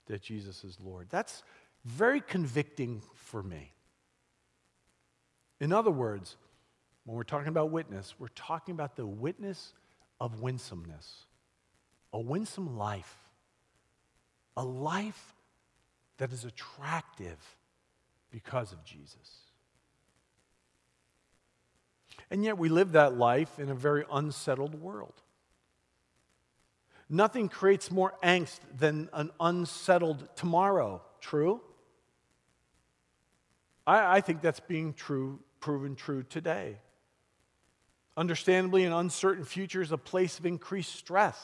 that 0.07 0.21
Jesus 0.21 0.65
is 0.65 0.77
Lord. 0.85 1.07
That's 1.11 1.43
very 1.87 2.21
convicting 2.21 3.01
for 3.15 3.43
me. 3.43 3.73
In 5.61 5.73
other 5.73 5.91
words, 5.91 6.37
when 7.05 7.17
we're 7.17 7.23
talking 7.23 7.49
about 7.49 7.71
witness, 7.71 8.15
we're 8.19 8.27
talking 8.29 8.75
about 8.75 8.97
the 8.97 9.07
witness 9.07 9.73
of 10.21 10.41
winsomeness, 10.41 11.27
a 12.13 12.19
winsome 12.21 12.77
life, 12.77 13.17
a 14.57 14.65
life 14.65 15.35
that 16.19 16.33
is 16.33 16.45
attractive 16.45 17.39
because 18.33 18.73
of 18.73 18.85
Jesus. 18.85 19.43
And 22.31 22.45
yet 22.45 22.59
we 22.59 22.69
live 22.69 22.93
that 22.93 23.17
life 23.17 23.61
in 23.61 23.71
a 23.71 23.75
very 23.75 24.05
unsettled 24.11 24.75
world. 24.75 25.23
Nothing 27.09 27.49
creates 27.49 27.93
more 27.93 28.15
angst 28.25 28.59
than 28.77 29.09
an 29.13 29.31
unsettled 29.39 30.29
tomorrow. 30.35 31.03
True? 31.21 31.61
I, 33.87 34.17
I 34.17 34.21
think 34.21 34.43
that's 34.43 34.61
being 34.61 34.95
true, 34.95 35.41
proven 35.61 35.95
true 35.95 36.23
today. 36.23 36.79
Understandably, 38.17 38.85
an 38.85 38.93
uncertain 38.93 39.45
future 39.45 39.83
is 39.83 39.93
a 39.93 39.99
place 39.99 40.39
of 40.39 40.47
increased 40.47 40.95
stress 40.95 41.39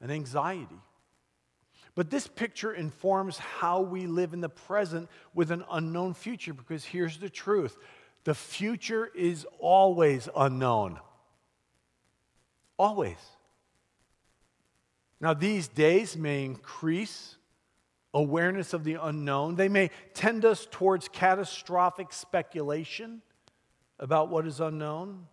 and 0.00 0.10
anxiety. 0.10 0.80
But 1.94 2.10
this 2.10 2.26
picture 2.26 2.72
informs 2.72 3.38
how 3.38 3.80
we 3.80 4.06
live 4.06 4.34
in 4.34 4.40
the 4.40 4.48
present 4.48 5.08
with 5.34 5.50
an 5.50 5.64
unknown 5.70 6.14
future 6.14 6.52
because 6.52 6.84
here's 6.84 7.18
the 7.18 7.30
truth 7.30 7.76
the 8.24 8.34
future 8.34 9.10
is 9.14 9.46
always 9.58 10.28
unknown. 10.36 10.98
Always. 12.78 13.16
Now, 15.20 15.32
these 15.32 15.68
days 15.68 16.16
may 16.16 16.44
increase 16.44 17.35
awareness 18.16 18.72
of 18.72 18.82
the 18.82 18.94
unknown. 18.94 19.56
They 19.56 19.68
may 19.68 19.90
tend 20.14 20.46
us 20.46 20.66
towards 20.70 21.06
catastrophic 21.06 22.14
speculation 22.14 23.20
about 23.98 24.30
what 24.30 24.46
is 24.46 24.58
unknown. 24.58 25.26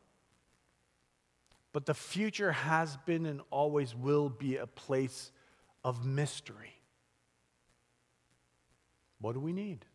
But 1.71 1.85
the 1.85 1.93
future 1.93 2.51
has 2.51 2.97
been 3.05 3.25
and 3.25 3.39
always 3.49 3.95
will 3.95 4.27
be 4.27 4.57
a 4.57 4.67
place 4.67 5.31
of 5.85 6.05
mystery. 6.05 6.73
What 9.21 9.33
do 9.33 9.39
we 9.39 9.53
need? 9.53 9.85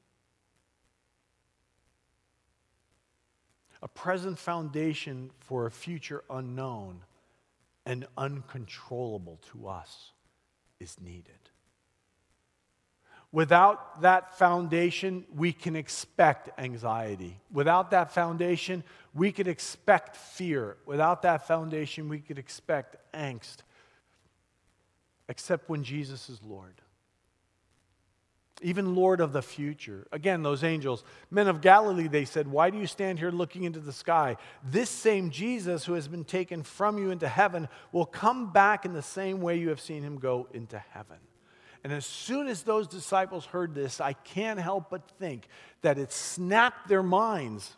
A 3.83 3.88
present 3.88 4.38
foundation 4.38 5.30
for 5.40 5.66
a 5.66 5.71
future 5.71 6.25
unknown 6.30 7.02
and 7.85 8.07
uncontrollable 8.16 9.38
to 9.52 9.68
us 9.68 10.12
is 10.80 10.97
needed. 11.00 11.50
Without 13.30 14.00
that 14.00 14.38
foundation, 14.38 15.25
we 15.35 15.52
can 15.52 15.76
expect 15.76 16.49
anxiety. 16.58 17.38
Without 17.52 17.90
that 17.90 18.12
foundation, 18.12 18.82
we 19.14 19.32
could 19.32 19.49
expect 19.49 20.16
fear. 20.16 20.78
Without 20.87 21.23
that 21.23 21.47
foundation, 21.47 22.08
we 22.08 22.20
could 22.20 22.38
expect 22.38 22.97
angst. 23.12 23.58
Except 25.28 25.68
when 25.68 25.85
Jesus 25.85 26.30
is 26.30 26.40
Lord. 26.42 26.80
Even 28.62 28.94
Lord 28.94 29.20
of 29.20 29.35
the 29.35 29.42
future. 29.42 30.06
Again, 30.11 30.42
those 30.42 30.64
angels, 30.64 31.04
men 31.30 31.49
of 31.49 31.61
Galilee, 31.61 32.08
they 32.08 32.25
said, 32.25 32.49
Why 32.49 32.70
do 32.70 32.78
you 32.78 32.87
stand 32.87 33.18
here 33.18 33.30
looking 33.30 33.64
into 33.64 33.78
the 33.78 33.92
sky? 33.92 34.38
This 34.64 34.88
same 34.88 35.30
Jesus 35.30 35.85
who 35.85 35.92
has 35.92 36.08
been 36.08 36.25
taken 36.25 36.62
from 36.62 36.97
you 36.97 37.11
into 37.11 37.28
heaven 37.28 37.68
will 37.92 38.06
come 38.06 38.52
back 38.52 38.87
in 38.87 38.94
the 38.94 39.02
same 39.02 39.42
way 39.42 39.58
you 39.58 39.68
have 39.68 39.80
seen 39.80 40.02
him 40.02 40.18
go 40.18 40.49
into 40.54 40.78
heaven. 40.78 41.18
And 41.85 41.92
as 41.92 42.04
soon 42.04 42.49
as 42.49 42.62
those 42.62 42.88
disciples 42.88 43.44
heard 43.47 43.75
this, 43.75 44.00
I 44.00 44.12
can't 44.12 44.58
help 44.58 44.90
but 44.90 45.08
think 45.18 45.47
that 45.82 45.99
it 45.99 46.12
snapped 46.12 46.88
their 46.88 47.02
minds 47.02 47.76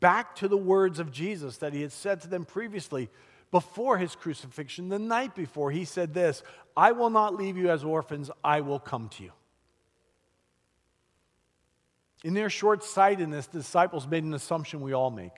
back 0.00 0.36
to 0.36 0.48
the 0.48 0.56
words 0.56 0.98
of 0.98 1.10
Jesus 1.10 1.58
that 1.58 1.72
he 1.72 1.82
had 1.82 1.92
said 1.92 2.20
to 2.22 2.28
them 2.28 2.44
previously 2.44 3.08
before 3.50 3.98
his 3.98 4.14
crucifixion. 4.14 4.88
The 4.88 4.98
night 4.98 5.34
before, 5.34 5.70
he 5.70 5.84
said 5.84 6.14
this 6.14 6.42
I 6.76 6.92
will 6.92 7.10
not 7.10 7.34
leave 7.34 7.56
you 7.56 7.70
as 7.70 7.82
orphans, 7.82 8.30
I 8.44 8.60
will 8.60 8.78
come 8.78 9.08
to 9.10 9.24
you. 9.24 9.32
In 12.24 12.34
their 12.34 12.50
short 12.50 12.84
sightedness, 12.84 13.46
the 13.46 13.58
disciples 13.58 14.06
made 14.06 14.24
an 14.24 14.34
assumption 14.34 14.80
we 14.80 14.92
all 14.92 15.10
make. 15.10 15.32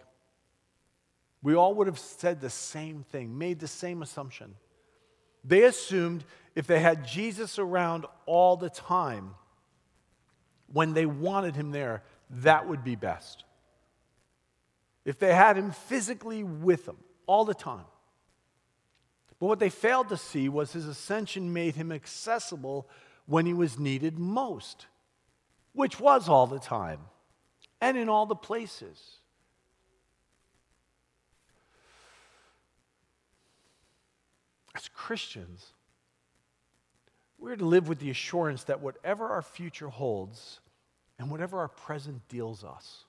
We 1.42 1.54
all 1.54 1.74
would 1.74 1.86
have 1.86 1.98
said 1.98 2.40
the 2.40 2.50
same 2.50 3.04
thing, 3.10 3.36
made 3.38 3.60
the 3.60 3.68
same 3.68 4.02
assumption. 4.02 4.54
They 5.44 5.62
assumed 5.64 6.24
if 6.54 6.66
they 6.66 6.80
had 6.80 7.06
Jesus 7.06 7.58
around 7.58 8.06
all 8.26 8.56
the 8.56 8.70
time, 8.70 9.34
when 10.72 10.94
they 10.94 11.06
wanted 11.06 11.56
him 11.56 11.70
there, 11.70 12.02
that 12.30 12.68
would 12.68 12.84
be 12.84 12.96
best. 12.96 13.44
If 15.04 15.18
they 15.18 15.34
had 15.34 15.56
him 15.56 15.70
physically 15.70 16.42
with 16.44 16.86
them 16.86 16.98
all 17.26 17.44
the 17.44 17.54
time. 17.54 17.84
But 19.38 19.46
what 19.46 19.58
they 19.58 19.70
failed 19.70 20.10
to 20.10 20.16
see 20.16 20.48
was 20.48 20.72
his 20.72 20.86
ascension 20.86 21.52
made 21.52 21.74
him 21.74 21.90
accessible 21.90 22.88
when 23.26 23.46
he 23.46 23.54
was 23.54 23.78
needed 23.78 24.18
most, 24.18 24.86
which 25.72 25.98
was 25.98 26.28
all 26.28 26.46
the 26.46 26.58
time 26.58 27.00
and 27.80 27.96
in 27.96 28.08
all 28.08 28.26
the 28.26 28.34
places. 28.34 29.16
As 34.74 34.88
Christians, 34.88 35.72
we're 37.40 37.56
to 37.56 37.64
live 37.64 37.88
with 37.88 37.98
the 37.98 38.10
assurance 38.10 38.64
that 38.64 38.80
whatever 38.80 39.28
our 39.28 39.42
future 39.42 39.88
holds 39.88 40.60
and 41.18 41.30
whatever 41.30 41.58
our 41.58 41.68
present 41.68 42.28
deals 42.28 42.62
us, 42.62 43.04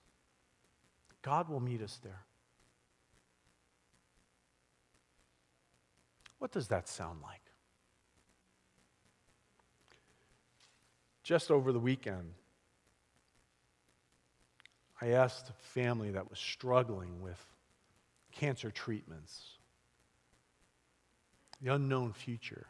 God 1.22 1.50
will 1.50 1.60
meet 1.60 1.82
us 1.82 2.00
there. 2.02 2.24
What 6.40 6.52
does 6.52 6.70
that 6.70 6.88
sound 6.88 7.20
like? 7.22 7.42
Just 11.24 11.52
over 11.52 11.72
the 11.72 11.80
weekend, 11.80 12.34
I 15.00 15.10
asked 15.10 15.50
a 15.50 15.54
family 15.54 16.12
that 16.12 16.30
was 16.30 16.40
struggling 16.40 17.22
with 17.22 17.40
cancer 18.32 18.72
treatments, 18.72 19.58
the 21.62 21.74
unknown 21.74 22.14
future. 22.14 22.66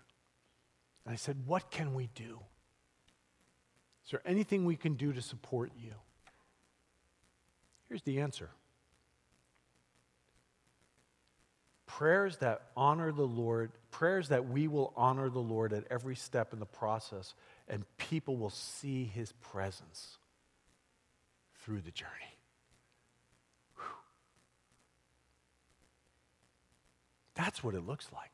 And 1.06 1.14
I 1.14 1.16
said, 1.16 1.38
What 1.46 1.72
can 1.72 1.94
we 1.94 2.10
do? 2.16 2.40
Is 4.06 4.12
there 4.12 4.22
anything 4.26 4.66
we 4.66 4.76
can 4.76 4.96
do 4.96 5.14
to 5.14 5.22
support 5.22 5.72
you? 5.78 5.94
Here's 7.88 8.04
the 8.04 8.22
answer 8.22 8.50
prayers 11.86 12.38
that 12.38 12.62
honor 12.76 13.12
the 13.12 13.28
Lord, 13.28 13.72
prayers 13.92 14.30
that 14.30 14.48
we 14.48 14.68
will 14.68 14.94
honor 14.96 15.30
the 15.30 15.40
Lord 15.40 15.74
at 15.74 15.84
every 15.92 16.16
step 16.16 16.54
in 16.54 16.60
the 16.60 16.66
process, 16.66 17.36
and 17.68 17.84
people 17.98 18.38
will 18.38 18.50
see 18.50 19.04
his 19.04 19.34
presence 19.34 20.18
through 21.60 21.82
the 21.82 21.92
journey. 21.92 22.10
That's 27.36 27.64
what 27.64 27.76
it 27.76 27.86
looks 27.86 28.08
like. 28.14 28.32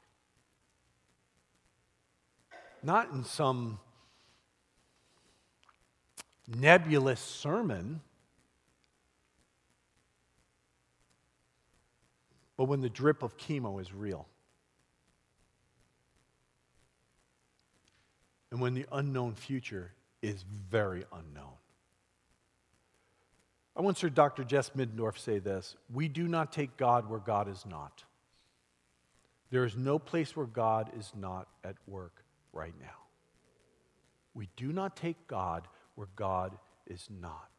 Not 2.83 3.11
in 3.11 3.23
some 3.23 3.79
nebulous 6.47 7.19
sermon, 7.19 8.01
but 12.55 12.65
when 12.65 12.81
the 12.81 12.89
drip 12.89 13.23
of 13.23 13.37
chemo 13.37 13.81
is 13.81 13.93
real. 13.93 14.27
And 18.51 18.61
when 18.61 18.73
the 18.73 18.85
unknown 18.91 19.35
future 19.35 19.91
is 20.21 20.43
very 20.69 21.03
unknown. 21.11 21.53
I 23.75 23.81
once 23.81 24.01
heard 24.01 24.15
Dr. 24.15 24.43
Jess 24.43 24.71
Middendorf 24.71 25.19
say 25.19 25.39
this 25.39 25.75
We 25.93 26.07
do 26.07 26.27
not 26.27 26.51
take 26.51 26.77
God 26.77 27.09
where 27.09 27.19
God 27.19 27.47
is 27.47 27.65
not. 27.65 28.03
There 29.51 29.65
is 29.65 29.75
no 29.75 29.99
place 29.99 30.35
where 30.35 30.45
God 30.45 30.91
is 30.97 31.11
not 31.15 31.47
at 31.63 31.75
work 31.87 32.23
right 32.57 32.73
now. 32.79 32.87
We 34.33 34.49
do 34.57 34.73
not 34.73 34.97
take 34.97 35.27
God 35.27 35.67
where 35.95 36.07
God 36.15 36.57
is 36.85 37.07
not. 37.09 37.49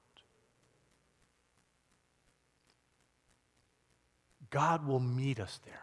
God 4.50 4.87
will 4.87 5.00
meet 5.00 5.40
us 5.40 5.61
there. 5.64 5.75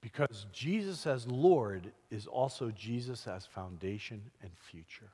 Because 0.00 0.46
Jesus 0.52 1.06
as 1.06 1.26
Lord 1.26 1.90
is 2.10 2.26
also 2.26 2.70
Jesus 2.70 3.26
as 3.26 3.44
foundation 3.44 4.22
and 4.40 4.52
future. 4.56 5.10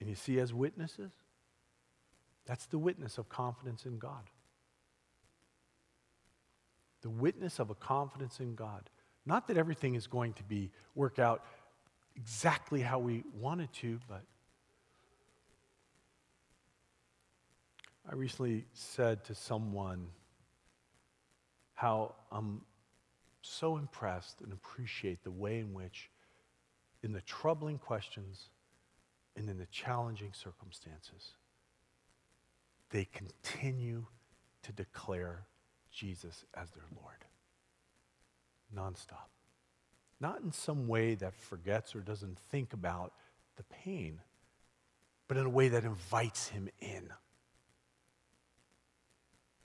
And 0.00 0.08
you 0.08 0.14
see, 0.14 0.38
as 0.38 0.54
witnesses, 0.54 1.10
that's 2.46 2.66
the 2.66 2.78
witness 2.78 3.18
of 3.18 3.28
confidence 3.28 3.84
in 3.84 3.98
God. 3.98 4.30
The 7.02 7.10
witness 7.10 7.58
of 7.58 7.70
a 7.70 7.74
confidence 7.74 8.38
in 8.38 8.54
God. 8.54 8.90
Not 9.28 9.46
that 9.48 9.58
everything 9.58 9.94
is 9.94 10.06
going 10.06 10.32
to 10.32 10.42
be 10.42 10.70
work 10.94 11.18
out 11.18 11.44
exactly 12.16 12.80
how 12.80 12.98
we 12.98 13.24
wanted 13.38 13.70
to, 13.74 14.00
but 14.08 14.22
I 18.10 18.14
recently 18.14 18.64
said 18.72 19.24
to 19.24 19.34
someone 19.34 20.06
how 21.74 22.14
I'm 22.32 22.62
so 23.42 23.76
impressed 23.76 24.40
and 24.40 24.50
appreciate 24.50 25.22
the 25.22 25.30
way 25.30 25.58
in 25.58 25.74
which, 25.74 26.08
in 27.02 27.12
the 27.12 27.20
troubling 27.20 27.76
questions 27.76 28.48
and 29.36 29.50
in 29.50 29.58
the 29.58 29.66
challenging 29.66 30.32
circumstances, 30.32 31.32
they 32.88 33.04
continue 33.04 34.06
to 34.62 34.72
declare 34.72 35.44
Jesus 35.92 36.46
as 36.54 36.70
their 36.70 36.86
Lord. 36.98 37.26
Nonstop. 38.74 39.28
Not 40.20 40.40
in 40.40 40.52
some 40.52 40.88
way 40.88 41.14
that 41.16 41.34
forgets 41.34 41.94
or 41.94 42.00
doesn't 42.00 42.38
think 42.50 42.72
about 42.72 43.12
the 43.56 43.62
pain, 43.64 44.20
but 45.28 45.36
in 45.36 45.46
a 45.46 45.50
way 45.50 45.68
that 45.68 45.84
invites 45.84 46.48
him 46.48 46.68
in. 46.80 47.10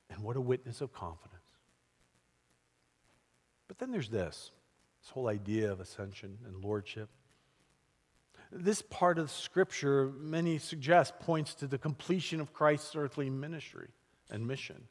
And 0.09 0.23
what 0.23 0.35
a 0.35 0.41
witness 0.41 0.81
of 0.81 0.93
confidence. 0.93 1.41
But 3.67 3.79
then 3.79 3.91
there's 3.91 4.09
this 4.09 4.51
this 5.01 5.09
whole 5.09 5.27
idea 5.27 5.69
of 5.69 5.81
ascension 5.81 6.37
and 6.45 6.63
lordship. 6.63 7.09
This 8.51 8.81
part 8.81 9.19
of 9.19 9.29
Scripture, 9.29 10.13
many 10.17 10.59
suggest, 10.59 11.19
points 11.19 11.55
to 11.55 11.67
the 11.67 11.77
completion 11.77 12.39
of 12.39 12.53
Christ's 12.53 12.95
earthly 12.95 13.29
ministry 13.29 13.89
and 14.29 14.47
mission. 14.47 14.83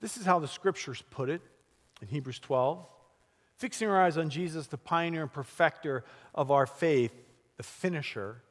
This 0.00 0.16
is 0.16 0.24
how 0.24 0.38
the 0.38 0.46
Scriptures 0.46 1.02
put 1.10 1.30
it 1.30 1.42
in 2.00 2.08
Hebrews 2.08 2.38
12. 2.38 2.84
Fixing 3.56 3.88
our 3.88 4.00
eyes 4.00 4.18
on 4.18 4.28
Jesus, 4.28 4.66
the 4.66 4.76
pioneer 4.76 5.22
and 5.22 5.32
perfecter 5.32 6.04
of 6.34 6.50
our 6.50 6.66
faith, 6.66 7.12
the 7.56 7.62
finisher 7.62 8.42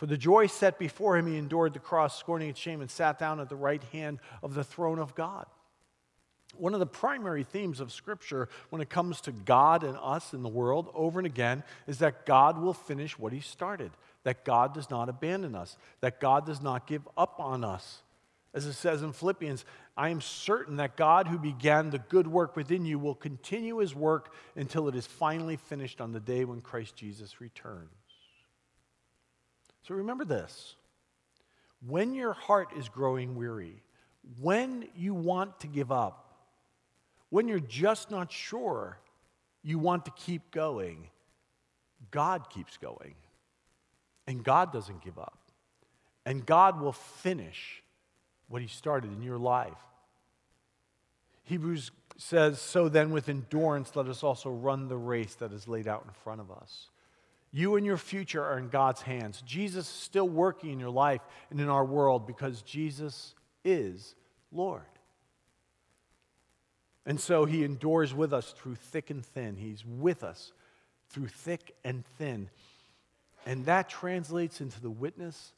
for 0.00 0.06
the 0.06 0.16
joy 0.16 0.46
set 0.46 0.78
before 0.78 1.18
him, 1.18 1.26
he 1.26 1.36
endured 1.36 1.74
the 1.74 1.78
cross, 1.78 2.18
scorning 2.18 2.48
its 2.48 2.58
shame, 2.58 2.80
and 2.80 2.90
sat 2.90 3.18
down 3.18 3.38
at 3.38 3.50
the 3.50 3.54
right 3.54 3.84
hand 3.92 4.18
of 4.42 4.54
the 4.54 4.64
throne 4.64 4.98
of 4.98 5.14
God. 5.14 5.44
One 6.56 6.72
of 6.72 6.80
the 6.80 6.86
primary 6.86 7.44
themes 7.44 7.80
of 7.80 7.92
Scripture 7.92 8.48
when 8.70 8.80
it 8.80 8.88
comes 8.88 9.20
to 9.20 9.30
God 9.30 9.84
and 9.84 9.98
us 10.00 10.32
in 10.32 10.42
the 10.42 10.48
world 10.48 10.90
over 10.94 11.20
and 11.20 11.26
again 11.26 11.64
is 11.86 11.98
that 11.98 12.24
God 12.24 12.56
will 12.58 12.72
finish 12.72 13.18
what 13.18 13.34
He 13.34 13.40
started, 13.40 13.90
that 14.24 14.42
God 14.42 14.72
does 14.72 14.88
not 14.88 15.10
abandon 15.10 15.54
us, 15.54 15.76
that 16.00 16.18
God 16.18 16.46
does 16.46 16.62
not 16.62 16.86
give 16.86 17.06
up 17.18 17.38
on 17.38 17.62
us. 17.62 18.00
As 18.54 18.64
it 18.64 18.72
says 18.72 19.02
in 19.02 19.12
Philippians, 19.12 19.66
I 20.00 20.08
am 20.08 20.22
certain 20.22 20.76
that 20.76 20.96
God 20.96 21.28
who 21.28 21.38
began 21.38 21.90
the 21.90 21.98
good 21.98 22.26
work 22.26 22.56
within 22.56 22.86
you 22.86 22.98
will 22.98 23.14
continue 23.14 23.80
His 23.80 23.94
work 23.94 24.32
until 24.56 24.88
it 24.88 24.94
is 24.94 25.06
finally 25.06 25.56
finished 25.56 26.00
on 26.00 26.12
the 26.12 26.20
day 26.20 26.46
when 26.46 26.62
Christ 26.62 26.96
Jesus 26.96 27.38
returns. 27.38 27.90
So 29.82 29.94
remember 29.94 30.24
this 30.24 30.76
when 31.86 32.14
your 32.14 32.32
heart 32.32 32.70
is 32.78 32.88
growing 32.88 33.34
weary, 33.34 33.82
when 34.40 34.88
you 34.96 35.12
want 35.12 35.60
to 35.60 35.66
give 35.66 35.92
up, 35.92 36.34
when 37.28 37.46
you're 37.46 37.60
just 37.60 38.10
not 38.10 38.32
sure 38.32 38.96
you 39.62 39.78
want 39.78 40.06
to 40.06 40.12
keep 40.12 40.50
going, 40.50 41.10
God 42.10 42.48
keeps 42.48 42.78
going. 42.78 43.16
And 44.26 44.42
God 44.42 44.72
doesn't 44.72 45.04
give 45.04 45.18
up. 45.18 45.40
And 46.24 46.46
God 46.46 46.80
will 46.80 46.92
finish 46.92 47.82
what 48.48 48.62
He 48.62 48.68
started 48.68 49.12
in 49.12 49.22
your 49.22 49.36
life. 49.36 49.76
Hebrews 51.44 51.90
says, 52.16 52.60
So 52.60 52.88
then, 52.88 53.10
with 53.10 53.28
endurance, 53.28 53.96
let 53.96 54.06
us 54.06 54.22
also 54.22 54.50
run 54.50 54.88
the 54.88 54.96
race 54.96 55.34
that 55.36 55.52
is 55.52 55.66
laid 55.66 55.88
out 55.88 56.04
in 56.06 56.12
front 56.12 56.40
of 56.40 56.50
us. 56.50 56.90
You 57.52 57.76
and 57.76 57.84
your 57.84 57.96
future 57.96 58.44
are 58.44 58.58
in 58.58 58.68
God's 58.68 59.02
hands. 59.02 59.42
Jesus 59.44 59.88
is 59.88 59.92
still 59.92 60.28
working 60.28 60.70
in 60.70 60.78
your 60.78 60.90
life 60.90 61.22
and 61.50 61.60
in 61.60 61.68
our 61.68 61.84
world 61.84 62.26
because 62.26 62.62
Jesus 62.62 63.34
is 63.64 64.14
Lord. 64.52 64.82
And 67.06 67.20
so 67.20 67.44
he 67.44 67.64
endures 67.64 68.14
with 68.14 68.32
us 68.32 68.52
through 68.52 68.76
thick 68.76 69.10
and 69.10 69.24
thin. 69.24 69.56
He's 69.56 69.84
with 69.84 70.22
us 70.22 70.52
through 71.08 71.26
thick 71.26 71.74
and 71.84 72.04
thin. 72.18 72.50
And 73.46 73.64
that 73.66 73.88
translates 73.88 74.60
into 74.60 74.80
the 74.80 74.90
witness 74.90 75.52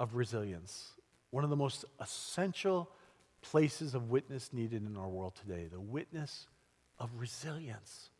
of 0.00 0.14
resilience, 0.14 0.92
one 1.30 1.44
of 1.44 1.50
the 1.50 1.56
most 1.56 1.84
essential 2.00 2.90
places 3.42 3.94
of 3.94 4.10
witness 4.10 4.52
needed 4.52 4.86
in 4.86 4.96
our 4.96 5.08
world 5.08 5.34
today 5.36 5.68
the 5.70 5.80
witness 5.80 6.46
of 6.98 7.10
resilience, 7.18 8.10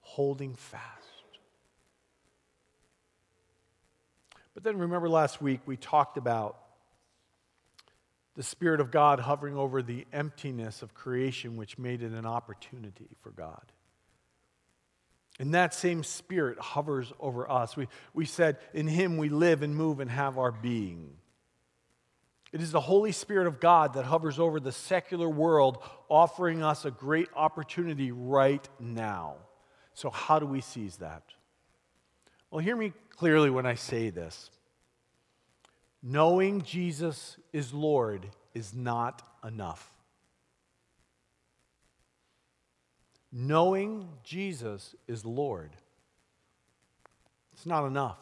holding 0.00 0.54
fast. 0.54 1.06
But 4.54 4.64
then 4.64 4.78
remember 4.78 5.08
last 5.08 5.40
week 5.40 5.60
we 5.66 5.76
talked 5.76 6.16
about 6.16 6.56
the 8.36 8.42
Spirit 8.42 8.80
of 8.80 8.90
God 8.90 9.20
hovering 9.20 9.56
over 9.56 9.82
the 9.82 10.06
emptiness 10.12 10.82
of 10.82 10.94
creation, 10.94 11.56
which 11.56 11.78
made 11.78 12.02
it 12.02 12.12
an 12.12 12.26
opportunity 12.26 13.08
for 13.20 13.30
God. 13.30 13.72
And 15.38 15.54
that 15.54 15.72
same 15.74 16.04
Spirit 16.04 16.58
hovers 16.58 17.12
over 17.18 17.50
us. 17.50 17.76
We, 17.76 17.88
we 18.12 18.26
said, 18.26 18.58
In 18.74 18.86
Him 18.86 19.16
we 19.16 19.28
live 19.28 19.62
and 19.62 19.74
move 19.74 20.00
and 20.00 20.10
have 20.10 20.38
our 20.38 20.52
being. 20.52 21.12
It 22.52 22.60
is 22.60 22.72
the 22.72 22.80
Holy 22.80 23.12
Spirit 23.12 23.46
of 23.46 23.60
God 23.60 23.94
that 23.94 24.04
hovers 24.04 24.38
over 24.38 24.58
the 24.58 24.72
secular 24.72 25.28
world, 25.28 25.78
offering 26.08 26.62
us 26.62 26.84
a 26.84 26.90
great 26.90 27.28
opportunity 27.36 28.10
right 28.10 28.68
now. 28.80 29.36
So, 29.94 30.10
how 30.10 30.38
do 30.38 30.46
we 30.46 30.60
seize 30.60 30.96
that? 30.96 31.22
Well, 32.50 32.60
hear 32.60 32.76
me 32.76 32.92
clearly 33.10 33.50
when 33.50 33.66
I 33.66 33.74
say 33.74 34.10
this. 34.10 34.50
Knowing 36.02 36.62
Jesus 36.62 37.36
is 37.52 37.72
Lord 37.72 38.26
is 38.54 38.74
not 38.74 39.22
enough. 39.46 39.88
Knowing 43.30 44.08
Jesus 44.24 44.96
is 45.06 45.24
Lord, 45.24 45.70
it's 47.52 47.66
not 47.66 47.86
enough. 47.86 48.18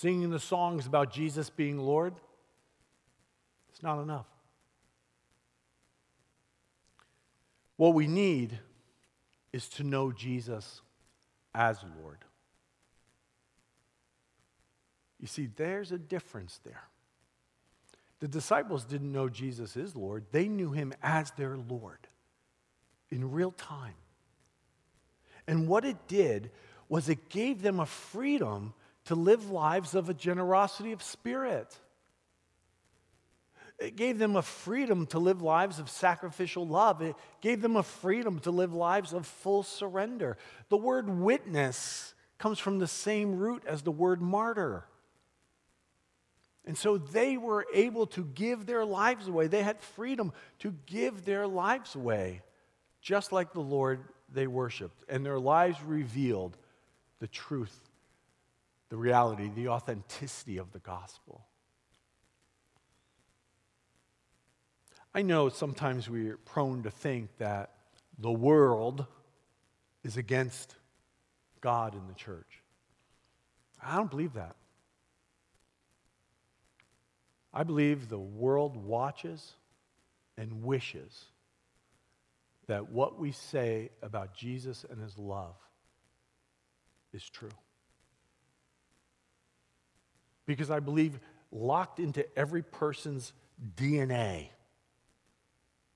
Singing 0.00 0.30
the 0.30 0.38
songs 0.38 0.86
about 0.86 1.12
Jesus 1.12 1.48
being 1.48 1.78
Lord, 1.78 2.14
it's 3.70 3.82
not 3.82 4.00
enough. 4.00 4.26
What 7.76 7.94
we 7.94 8.06
need 8.06 8.58
is 9.52 9.68
to 9.70 9.84
know 9.84 10.12
Jesus 10.12 10.80
as 11.54 11.78
Lord. 12.00 12.18
You 15.18 15.26
see, 15.26 15.48
there's 15.56 15.92
a 15.92 15.98
difference 15.98 16.60
there. 16.64 16.84
The 18.20 18.28
disciples 18.28 18.84
didn't 18.84 19.12
know 19.12 19.28
Jesus 19.28 19.76
is 19.76 19.96
Lord, 19.96 20.24
they 20.30 20.48
knew 20.48 20.72
him 20.72 20.92
as 21.02 21.30
their 21.32 21.56
Lord 21.56 22.06
in 23.10 23.30
real 23.30 23.52
time. 23.52 23.94
And 25.46 25.68
what 25.68 25.84
it 25.84 25.96
did 26.08 26.50
was 26.88 27.08
it 27.08 27.28
gave 27.28 27.62
them 27.62 27.80
a 27.80 27.86
freedom 27.86 28.74
to 29.06 29.14
live 29.14 29.50
lives 29.50 29.94
of 29.94 30.08
a 30.08 30.14
generosity 30.14 30.92
of 30.92 31.02
spirit. 31.02 31.76
It 33.78 33.96
gave 33.96 34.18
them 34.18 34.36
a 34.36 34.42
freedom 34.42 35.06
to 35.08 35.18
live 35.18 35.42
lives 35.42 35.78
of 35.78 35.90
sacrificial 35.90 36.66
love. 36.66 37.02
It 37.02 37.14
gave 37.40 37.60
them 37.60 37.76
a 37.76 37.82
freedom 37.82 38.38
to 38.40 38.50
live 38.50 38.72
lives 38.72 39.12
of 39.12 39.26
full 39.26 39.62
surrender. 39.62 40.38
The 40.70 40.78
word 40.78 41.10
witness 41.10 42.14
comes 42.38 42.58
from 42.58 42.78
the 42.78 42.86
same 42.86 43.36
root 43.36 43.64
as 43.66 43.82
the 43.82 43.90
word 43.90 44.22
martyr. 44.22 44.84
And 46.64 46.76
so 46.76 46.98
they 46.98 47.36
were 47.36 47.66
able 47.72 48.06
to 48.08 48.24
give 48.24 48.66
their 48.66 48.84
lives 48.84 49.28
away. 49.28 49.46
They 49.46 49.62
had 49.62 49.80
freedom 49.80 50.32
to 50.60 50.74
give 50.86 51.24
their 51.24 51.46
lives 51.46 51.94
away, 51.94 52.42
just 53.00 53.30
like 53.30 53.52
the 53.52 53.60
Lord 53.60 54.00
they 54.32 54.46
worshiped. 54.46 55.04
And 55.08 55.24
their 55.24 55.38
lives 55.38 55.80
revealed 55.82 56.56
the 57.20 57.28
truth, 57.28 57.85
the 58.88 58.96
reality, 58.96 59.50
the 59.54 59.68
authenticity 59.68 60.58
of 60.58 60.72
the 60.72 60.78
gospel. 60.78 61.46
I 65.14 65.22
know 65.22 65.48
sometimes 65.48 66.10
we're 66.10 66.36
prone 66.36 66.82
to 66.82 66.90
think 66.90 67.30
that 67.38 67.72
the 68.18 68.30
world 68.30 69.06
is 70.04 70.16
against 70.16 70.74
God 71.60 71.94
and 71.94 72.08
the 72.08 72.14
church. 72.14 72.62
I 73.82 73.96
don't 73.96 74.10
believe 74.10 74.34
that. 74.34 74.56
I 77.52 77.62
believe 77.62 78.08
the 78.08 78.18
world 78.18 78.76
watches 78.76 79.54
and 80.36 80.62
wishes 80.62 81.24
that 82.66 82.90
what 82.90 83.18
we 83.18 83.32
say 83.32 83.90
about 84.02 84.34
Jesus 84.34 84.84
and 84.88 85.00
his 85.00 85.16
love 85.16 85.56
is 87.12 87.28
true. 87.28 87.48
Because 90.46 90.70
I 90.70 90.80
believe 90.80 91.18
locked 91.50 92.00
into 92.00 92.26
every 92.38 92.62
person's 92.62 93.32
DNA 93.76 94.48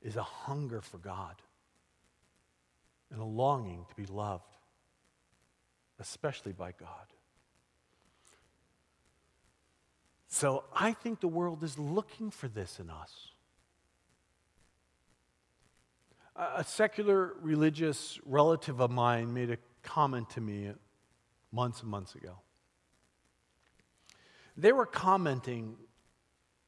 is 0.02 0.16
a 0.16 0.22
hunger 0.22 0.80
for 0.80 0.98
God 0.98 1.36
and 3.10 3.20
a 3.20 3.24
longing 3.24 3.84
to 3.88 3.94
be 3.94 4.06
loved, 4.06 4.56
especially 5.98 6.52
by 6.52 6.72
God. 6.72 7.06
So 10.28 10.64
I 10.74 10.92
think 10.92 11.20
the 11.20 11.28
world 11.28 11.62
is 11.64 11.78
looking 11.78 12.30
for 12.30 12.48
this 12.48 12.78
in 12.78 12.88
us. 12.88 13.32
A 16.36 16.64
secular 16.64 17.34
religious 17.42 18.18
relative 18.24 18.80
of 18.80 18.90
mine 18.90 19.34
made 19.34 19.50
a 19.50 19.58
comment 19.82 20.30
to 20.30 20.40
me 20.40 20.70
months 21.52 21.82
and 21.82 21.90
months 21.90 22.14
ago. 22.14 22.38
They 24.60 24.72
were 24.72 24.86
commenting, 24.86 25.76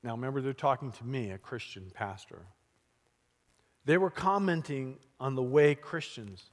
now 0.02 0.12
remember, 0.12 0.40
they're 0.40 0.55
talking 0.55 0.92
to 0.92 1.05
me, 1.05 1.31
a 1.31 1.38
Christian 1.38 1.90
pastor. 1.92 2.46
They 3.85 3.98
were 3.98 4.11
commenting 4.11 4.98
on 5.20 5.35
the 5.35 5.42
way 5.42 5.74
Christians 5.74 6.50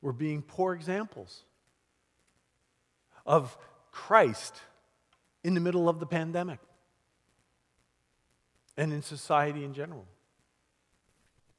were 0.00 0.12
being 0.12 0.42
poor 0.42 0.74
examples 0.74 1.44
of 3.24 3.56
Christ 3.92 4.60
in 5.44 5.54
the 5.54 5.60
middle 5.60 5.88
of 5.88 6.00
the 6.00 6.06
pandemic 6.06 6.58
and 8.76 8.92
in 8.92 9.02
society 9.02 9.64
in 9.64 9.74
general. 9.74 10.06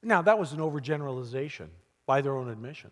Now, 0.01 0.21
that 0.23 0.37
was 0.37 0.51
an 0.51 0.59
overgeneralization 0.59 1.69
by 2.05 2.19
their 2.19 2.35
own 2.35 2.49
admission. 2.49 2.91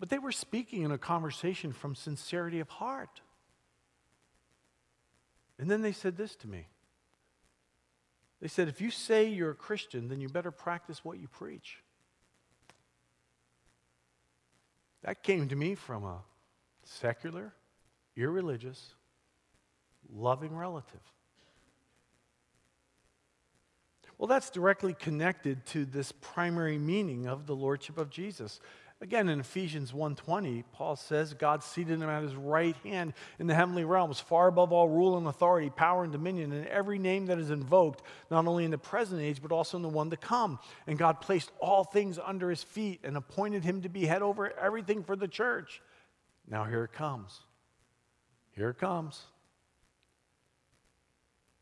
But 0.00 0.08
they 0.08 0.18
were 0.18 0.32
speaking 0.32 0.82
in 0.82 0.92
a 0.92 0.98
conversation 0.98 1.72
from 1.72 1.94
sincerity 1.94 2.60
of 2.60 2.70
heart. 2.70 3.20
And 5.62 5.70
then 5.70 5.80
they 5.80 5.92
said 5.92 6.16
this 6.16 6.34
to 6.36 6.48
me 6.48 6.66
they 8.40 8.48
said, 8.48 8.66
if 8.66 8.80
you 8.80 8.90
say 8.90 9.28
you're 9.28 9.52
a 9.52 9.54
Christian, 9.54 10.08
then 10.08 10.20
you 10.20 10.28
better 10.28 10.50
practice 10.50 11.04
what 11.04 11.20
you 11.20 11.28
preach. 11.28 11.84
That 15.04 15.22
came 15.22 15.48
to 15.48 15.54
me 15.54 15.76
from 15.76 16.02
a 16.02 16.18
secular, 16.82 17.54
irreligious, 18.16 18.94
loving 20.12 20.56
relative. 20.56 21.00
Well, 24.18 24.26
that's 24.26 24.50
directly 24.50 24.94
connected 24.94 25.64
to 25.66 25.84
this 25.84 26.10
primary 26.10 26.78
meaning 26.78 27.28
of 27.28 27.46
the 27.46 27.54
lordship 27.54 27.98
of 27.98 28.10
Jesus. 28.10 28.58
Again, 29.02 29.28
in 29.28 29.40
Ephesians 29.40 29.92
1:20, 29.92 30.62
Paul 30.70 30.94
says 30.94 31.34
God 31.34 31.64
seated 31.64 32.00
him 32.00 32.08
at 32.08 32.22
his 32.22 32.36
right 32.36 32.76
hand 32.84 33.14
in 33.40 33.48
the 33.48 33.54
heavenly 33.54 33.84
realms, 33.84 34.20
far 34.20 34.46
above 34.46 34.72
all 34.72 34.88
rule 34.88 35.18
and 35.18 35.26
authority, 35.26 35.70
power 35.70 36.04
and 36.04 36.12
dominion, 36.12 36.52
and 36.52 36.68
every 36.68 37.00
name 37.00 37.26
that 37.26 37.40
is 37.40 37.50
invoked, 37.50 38.00
not 38.30 38.46
only 38.46 38.64
in 38.64 38.70
the 38.70 38.78
present 38.78 39.20
age, 39.20 39.42
but 39.42 39.50
also 39.50 39.76
in 39.76 39.82
the 39.82 39.88
one 39.88 40.08
to 40.10 40.16
come. 40.16 40.60
And 40.86 40.96
God 40.96 41.20
placed 41.20 41.50
all 41.58 41.82
things 41.82 42.16
under 42.16 42.48
his 42.48 42.62
feet 42.62 43.00
and 43.02 43.16
appointed 43.16 43.64
him 43.64 43.82
to 43.82 43.88
be 43.88 44.06
head 44.06 44.22
over 44.22 44.56
everything 44.56 45.02
for 45.02 45.16
the 45.16 45.26
church. 45.26 45.82
Now 46.46 46.62
here 46.62 46.84
it 46.84 46.92
comes. 46.92 47.40
Here 48.52 48.70
it 48.70 48.78
comes. 48.78 49.20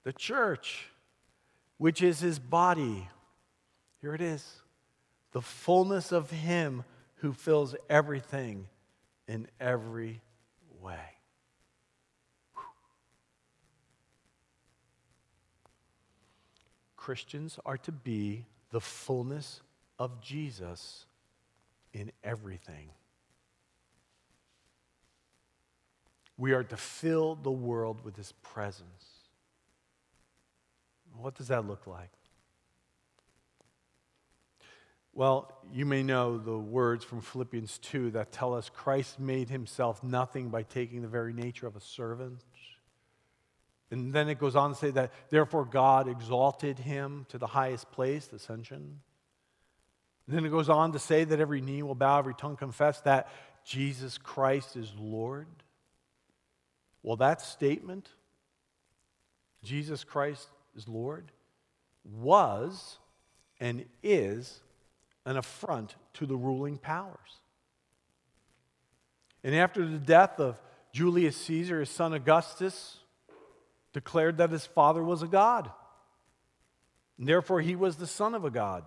The 0.03 0.12
church, 0.12 0.90
which 1.79 2.03
is 2.03 2.20
his 2.20 2.38
body. 2.38 3.09
Here 4.03 4.14
it 4.14 4.20
is. 4.20 4.61
The 5.33 5.40
fullness 5.40 6.12
of 6.12 6.31
him 6.31 6.85
who 7.20 7.33
fills 7.33 7.74
everything 7.88 8.66
in 9.28 9.46
every 9.61 10.22
way. 10.80 11.16
Christians 16.96 17.59
are 17.64 17.76
to 17.78 17.92
be 17.92 18.46
the 18.70 18.80
fullness 18.80 19.61
of 19.98 20.20
Jesus 20.22 21.04
in 21.92 22.11
everything. 22.24 22.90
We 26.38 26.52
are 26.52 26.64
to 26.64 26.76
fill 26.76 27.35
the 27.35 27.50
world 27.50 28.02
with 28.02 28.16
his 28.16 28.33
presence. 28.42 29.04
What 31.18 31.35
does 31.35 31.48
that 31.48 31.66
look 31.66 31.87
like? 31.87 32.11
Well, 35.20 35.52
you 35.70 35.85
may 35.85 36.02
know 36.02 36.38
the 36.38 36.56
words 36.56 37.04
from 37.04 37.20
Philippians 37.20 37.76
2 37.80 38.12
that 38.12 38.33
tell 38.33 38.54
us 38.54 38.70
Christ 38.70 39.20
made 39.20 39.50
himself 39.50 40.02
nothing 40.02 40.48
by 40.48 40.62
taking 40.62 41.02
the 41.02 41.09
very 41.09 41.35
nature 41.35 41.66
of 41.66 41.76
a 41.76 41.80
servant. 41.80 42.42
And 43.90 44.14
then 44.14 44.30
it 44.30 44.38
goes 44.38 44.56
on 44.56 44.70
to 44.70 44.76
say 44.78 44.90
that, 44.92 45.12
therefore, 45.28 45.66
God 45.66 46.09
exalted 46.09 46.78
him 46.78 47.26
to 47.28 47.37
the 47.37 47.48
highest 47.48 47.92
place, 47.92 48.28
the 48.28 48.37
ascension. 48.37 49.00
And 50.26 50.37
then 50.38 50.46
it 50.46 50.48
goes 50.48 50.70
on 50.70 50.92
to 50.92 50.98
say 50.98 51.24
that 51.24 51.38
every 51.38 51.61
knee 51.61 51.83
will 51.83 51.94
bow, 51.94 52.18
every 52.18 52.33
tongue 52.33 52.56
confess 52.56 53.02
that 53.02 53.28
Jesus 53.62 54.16
Christ 54.16 54.74
is 54.74 54.90
Lord. 54.98 55.48
Well, 57.02 57.16
that 57.16 57.42
statement, 57.42 58.09
Jesus 59.62 60.02
Christ 60.02 60.48
is 60.74 60.88
Lord, 60.88 61.30
was 62.06 62.96
and 63.61 63.85
is 64.02 64.62
an 65.24 65.37
affront 65.37 65.96
to 66.14 66.26
the 66.26 66.37
ruling 66.37 66.78
powers. 66.78 67.40
And 69.42 69.54
after 69.54 69.87
the 69.87 69.98
death 69.98 70.38
of 70.38 70.61
Julius 70.92 71.37
Caesar, 71.37 71.80
his 71.80 71.90
son 71.90 72.12
Augustus 72.12 72.98
declared 73.92 74.38
that 74.38 74.50
his 74.50 74.66
father 74.66 75.02
was 75.02 75.22
a 75.22 75.26
god. 75.26 75.70
And 77.18 77.26
therefore, 77.28 77.61
he 77.61 77.76
was 77.76 77.96
the 77.96 78.06
son 78.06 78.35
of 78.35 78.44
a 78.44 78.50
god. 78.50 78.85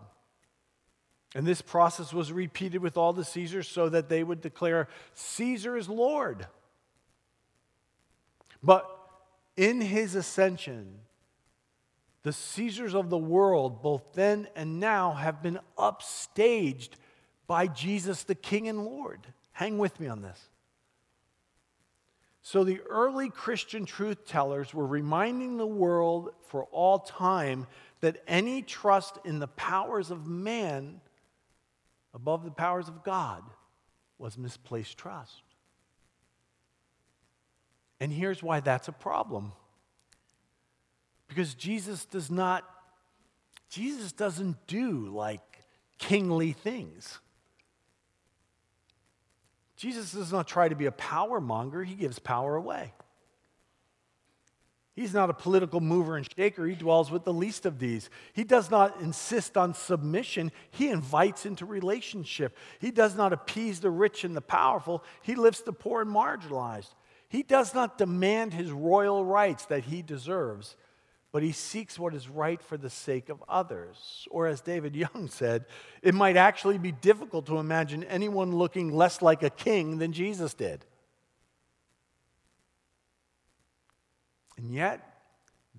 And 1.36 1.48
this 1.48 1.62
process 1.62 2.14
was 2.14 2.32
repeated 2.32 2.82
with 2.82 2.98
all 2.98 3.14
the 3.14 3.26
Caesars 3.26 3.68
so 3.68 3.90
that 3.90 4.10
they 4.10 4.24
would 4.24 4.42
declare 4.42 4.88
Caesar 5.14 5.76
is 5.76 5.90
Lord. 5.90 6.48
But 8.62 8.88
in 9.58 9.82
his 9.82 10.16
ascension, 10.16 11.00
the 12.24 12.34
Caesars 12.34 12.96
of 12.96 13.10
the 13.10 13.18
world, 13.18 13.82
both 13.82 14.14
then 14.14 14.48
and 14.56 14.80
now, 14.80 15.12
have 15.12 15.44
been 15.44 15.60
upstaged 15.78 16.90
by 17.48 17.68
Jesus, 17.68 18.24
the 18.24 18.36
King 18.36 18.68
and 18.68 18.86
Lord. 18.86 19.28
Hang 19.52 19.78
with 19.78 20.00
me 20.00 20.08
on 20.08 20.22
this. 20.22 20.40
So 22.42 22.64
the 22.64 22.82
early 22.90 23.30
Christian 23.30 23.86
truth 23.86 24.26
tellers 24.26 24.74
were 24.74 24.86
reminding 24.86 25.58
the 25.58 25.68
world 25.68 26.32
for 26.48 26.66
all 26.66 27.00
time 27.00 27.68
that 28.02 28.22
any 28.28 28.62
trust 28.62 29.18
in 29.24 29.40
the 29.40 29.48
powers 29.48 30.12
of 30.12 30.28
man 30.28 31.00
above 32.14 32.44
the 32.44 32.52
powers 32.52 32.90
of 32.90 33.04
God 33.04 33.44
was 34.18 34.38
misplaced 34.38 34.98
trust. 34.98 35.42
And 38.00 38.12
here's 38.12 38.44
why 38.44 38.60
that's 38.60 38.90
a 38.90 38.94
problem. 38.94 39.54
Because 41.28 41.54
Jesus 41.54 42.06
does 42.06 42.30
not 42.30 42.64
Jesus 43.70 44.12
doesn't 44.12 44.68
do 44.68 45.08
like 45.08 45.64
kingly 45.98 46.52
things. 46.52 47.20
Jesus 49.76 50.12
does 50.12 50.32
not 50.32 50.48
try 50.48 50.70
to 50.70 50.76
be 50.76 50.86
a 50.86 50.92
power 50.92 51.42
monger, 51.42 51.84
he 51.84 51.96
gives 51.96 52.20
power 52.20 52.56
away. 52.56 52.94
He's 54.96 55.14
not 55.14 55.32
a 55.32 55.34
political 55.34 55.82
mover 55.82 56.18
and 56.18 56.28
shaker. 56.38 56.68
He 56.68 56.76
dwells 56.76 57.10
with 57.10 57.24
the 57.24 57.34
least 57.34 57.66
of 57.66 57.80
these. 57.80 58.12
He 58.34 58.44
does 58.44 58.70
not 58.70 59.02
insist 59.02 59.58
on 59.58 59.74
submission. 59.74 60.52
He 60.70 60.90
invites 60.90 61.48
into 61.48 61.66
relationship. 61.66 62.56
He 62.80 62.92
does 62.92 63.16
not 63.16 63.34
appease 63.34 63.80
the 63.80 63.90
rich 63.90 64.24
and 64.24 64.36
the 64.36 64.42
powerful. 64.42 65.04
He 65.24 65.34
lifts 65.34 65.62
the 65.62 65.74
poor 65.74 66.04
and 66.04 66.12
marginalized. 66.12 66.94
He 67.28 67.42
does 67.42 67.74
not 67.74 67.98
demand 67.98 68.54
his 68.54 68.72
royal 68.72 69.26
rights 69.26 69.66
that 69.66 69.86
he 69.86 70.04
deserves, 70.04 70.76
but 71.34 71.42
he 71.42 71.52
seeks 71.52 71.98
what 71.98 72.14
is 72.14 72.30
right 72.30 72.62
for 72.62 72.78
the 72.78 72.92
sake 72.92 73.28
of 73.28 73.44
others. 73.50 74.28
Or, 74.30 74.46
as 74.46 74.62
David 74.62 74.96
Young 74.96 75.28
said, 75.28 75.66
it 76.04 76.14
might 76.14 76.38
actually 76.38 76.78
be 76.78 76.92
difficult 76.92 77.48
to 77.48 77.58
imagine 77.58 78.04
anyone 78.06 78.56
looking 78.56 78.94
less 78.94 79.22
like 79.22 79.42
a 79.42 79.50
king 79.50 79.98
than 79.98 80.14
Jesus 80.14 80.54
did. 80.54 80.86
And 84.58 84.72
yet, 84.72 85.02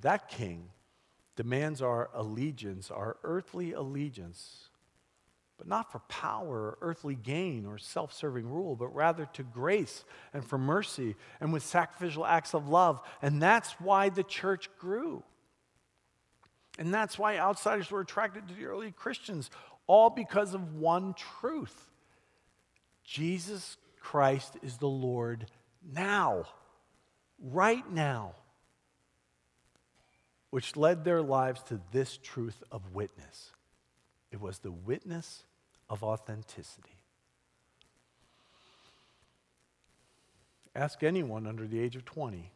that 0.01 0.29
king 0.29 0.71
demands 1.37 1.81
our 1.81 2.11
allegiance, 2.13 2.91
our 2.91 3.17
earthly 3.23 3.75
allegiance, 3.75 4.71
but 5.57 5.69
not 5.69 5.93
for 5.93 6.01
power 6.01 6.49
or 6.49 6.79
earthly 6.81 7.15
gain 7.15 7.65
or 7.65 7.79
self 7.79 8.13
serving 8.13 8.49
rule, 8.49 8.75
but 8.75 8.93
rather 8.93 9.27
to 9.35 9.45
grace 9.45 10.05
and 10.33 10.45
for 10.45 10.59
mercy 10.59 11.15
and 11.41 11.53
with 11.53 11.63
sacrificial 11.63 12.27
acts 12.27 12.55
of 12.55 12.69
love. 12.69 13.01
And 13.23 13.41
that's 13.41 13.71
why 13.75 14.09
the 14.09 14.25
church 14.25 14.69
grew. 14.81 15.23
And 16.79 16.93
that's 16.93 17.19
why 17.19 17.39
outsiders 17.39 17.91
were 17.91 18.01
attracted 18.01 18.49
to 18.49 18.55
the 18.55 18.67
early 18.67 18.91
Christians, 18.91 19.51
all 19.87 20.11
because 20.11 20.55
of 20.55 20.75
one 20.75 21.15
truth 21.15 21.91
Jesus 23.05 23.77
Christ 24.01 24.57
is 24.63 24.79
the 24.79 24.89
Lord 24.89 25.47
now, 25.93 26.47
right 27.39 27.89
now 27.91 28.35
which 30.55 30.77
led 30.77 31.03
their 31.03 31.21
lives 31.21 31.65
to 31.65 31.81
this 31.91 32.17
truth 32.23 32.63
of 32.71 32.95
witness. 32.95 33.51
It 34.31 34.41
was 34.41 34.61
the 34.61 34.71
witness 34.71 35.43
of 35.91 36.05
authenticity. 36.05 36.97
Ask 40.77 41.03
anyone 41.03 41.49
under 41.49 41.67
the 41.67 41.81
age 41.81 41.97
of 41.97 42.05
20. 42.05 42.53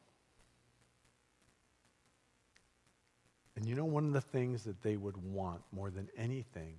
And 3.58 3.66
you 3.66 3.74
know, 3.74 3.84
one 3.84 4.06
of 4.06 4.12
the 4.12 4.20
things 4.20 4.62
that 4.62 4.82
they 4.82 4.96
would 4.96 5.16
want 5.16 5.62
more 5.72 5.90
than 5.90 6.08
anything 6.16 6.76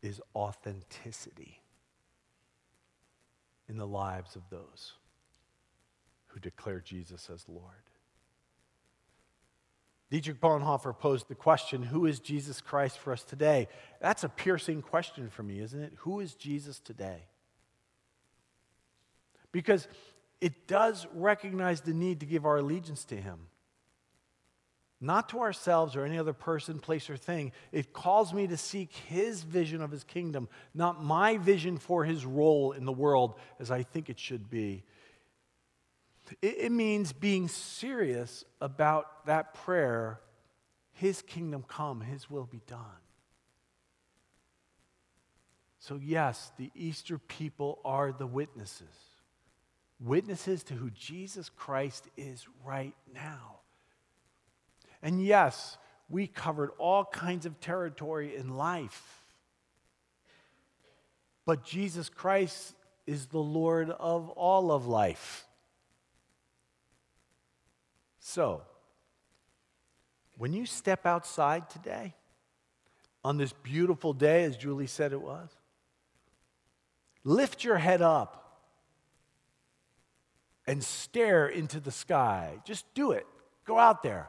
is 0.00 0.18
authenticity 0.34 1.60
in 3.68 3.76
the 3.76 3.86
lives 3.86 4.34
of 4.34 4.48
those 4.48 4.94
who 6.28 6.40
declare 6.40 6.80
Jesus 6.80 7.28
as 7.28 7.44
Lord. 7.50 7.84
Dietrich 10.10 10.40
Bonhoeffer 10.40 10.98
posed 10.98 11.28
the 11.28 11.34
question 11.34 11.82
Who 11.82 12.06
is 12.06 12.18
Jesus 12.18 12.62
Christ 12.62 12.96
for 12.96 13.12
us 13.12 13.24
today? 13.24 13.68
That's 14.00 14.24
a 14.24 14.28
piercing 14.30 14.80
question 14.80 15.28
for 15.28 15.42
me, 15.42 15.60
isn't 15.60 15.82
it? 15.82 15.92
Who 15.98 16.20
is 16.20 16.34
Jesus 16.34 16.78
today? 16.78 17.26
Because 19.52 19.86
it 20.40 20.66
does 20.66 21.06
recognize 21.12 21.82
the 21.82 21.92
need 21.92 22.20
to 22.20 22.26
give 22.26 22.46
our 22.46 22.56
allegiance 22.56 23.04
to 23.04 23.16
Him. 23.16 23.48
Not 25.04 25.30
to 25.30 25.40
ourselves 25.40 25.96
or 25.96 26.04
any 26.04 26.16
other 26.16 26.32
person, 26.32 26.78
place, 26.78 27.10
or 27.10 27.16
thing. 27.16 27.50
It 27.72 27.92
calls 27.92 28.32
me 28.32 28.46
to 28.46 28.56
seek 28.56 28.92
His 28.92 29.42
vision 29.42 29.82
of 29.82 29.90
His 29.90 30.04
kingdom, 30.04 30.48
not 30.74 31.02
my 31.02 31.38
vision 31.38 31.76
for 31.76 32.04
His 32.04 32.24
role 32.24 32.70
in 32.70 32.84
the 32.84 32.92
world 32.92 33.34
as 33.58 33.72
I 33.72 33.82
think 33.82 34.08
it 34.08 34.20
should 34.20 34.48
be. 34.48 34.84
It, 36.40 36.54
it 36.60 36.72
means 36.72 37.12
being 37.12 37.48
serious 37.48 38.44
about 38.60 39.26
that 39.26 39.54
prayer 39.54 40.20
His 40.92 41.20
kingdom 41.20 41.64
come, 41.66 42.00
His 42.00 42.30
will 42.30 42.46
be 42.46 42.62
done. 42.68 42.78
So, 45.80 45.98
yes, 46.00 46.52
the 46.58 46.70
Easter 46.76 47.18
people 47.18 47.80
are 47.84 48.12
the 48.12 48.28
witnesses. 48.28 48.86
Witnesses 49.98 50.62
to 50.64 50.74
who 50.74 50.90
Jesus 50.90 51.48
Christ 51.48 52.06
is 52.16 52.46
right 52.64 52.94
now. 53.12 53.61
And 55.02 55.24
yes, 55.24 55.76
we 56.08 56.26
covered 56.26 56.70
all 56.78 57.04
kinds 57.04 57.46
of 57.46 57.58
territory 57.60 58.36
in 58.36 58.56
life. 58.56 59.24
But 61.44 61.64
Jesus 61.64 62.08
Christ 62.08 62.74
is 63.06 63.26
the 63.26 63.38
Lord 63.38 63.90
of 63.90 64.30
all 64.30 64.70
of 64.70 64.86
life. 64.86 65.46
So, 68.20 68.62
when 70.38 70.52
you 70.52 70.66
step 70.66 71.06
outside 71.06 71.68
today, 71.68 72.14
on 73.24 73.36
this 73.36 73.52
beautiful 73.52 74.12
day, 74.12 74.44
as 74.44 74.56
Julie 74.56 74.86
said 74.86 75.12
it 75.12 75.20
was, 75.20 75.48
lift 77.24 77.64
your 77.64 77.78
head 77.78 78.02
up 78.02 78.60
and 80.66 80.82
stare 80.82 81.46
into 81.46 81.80
the 81.80 81.90
sky. 81.90 82.58
Just 82.64 82.92
do 82.94 83.12
it. 83.12 83.26
Go 83.64 83.78
out 83.78 84.02
there. 84.02 84.28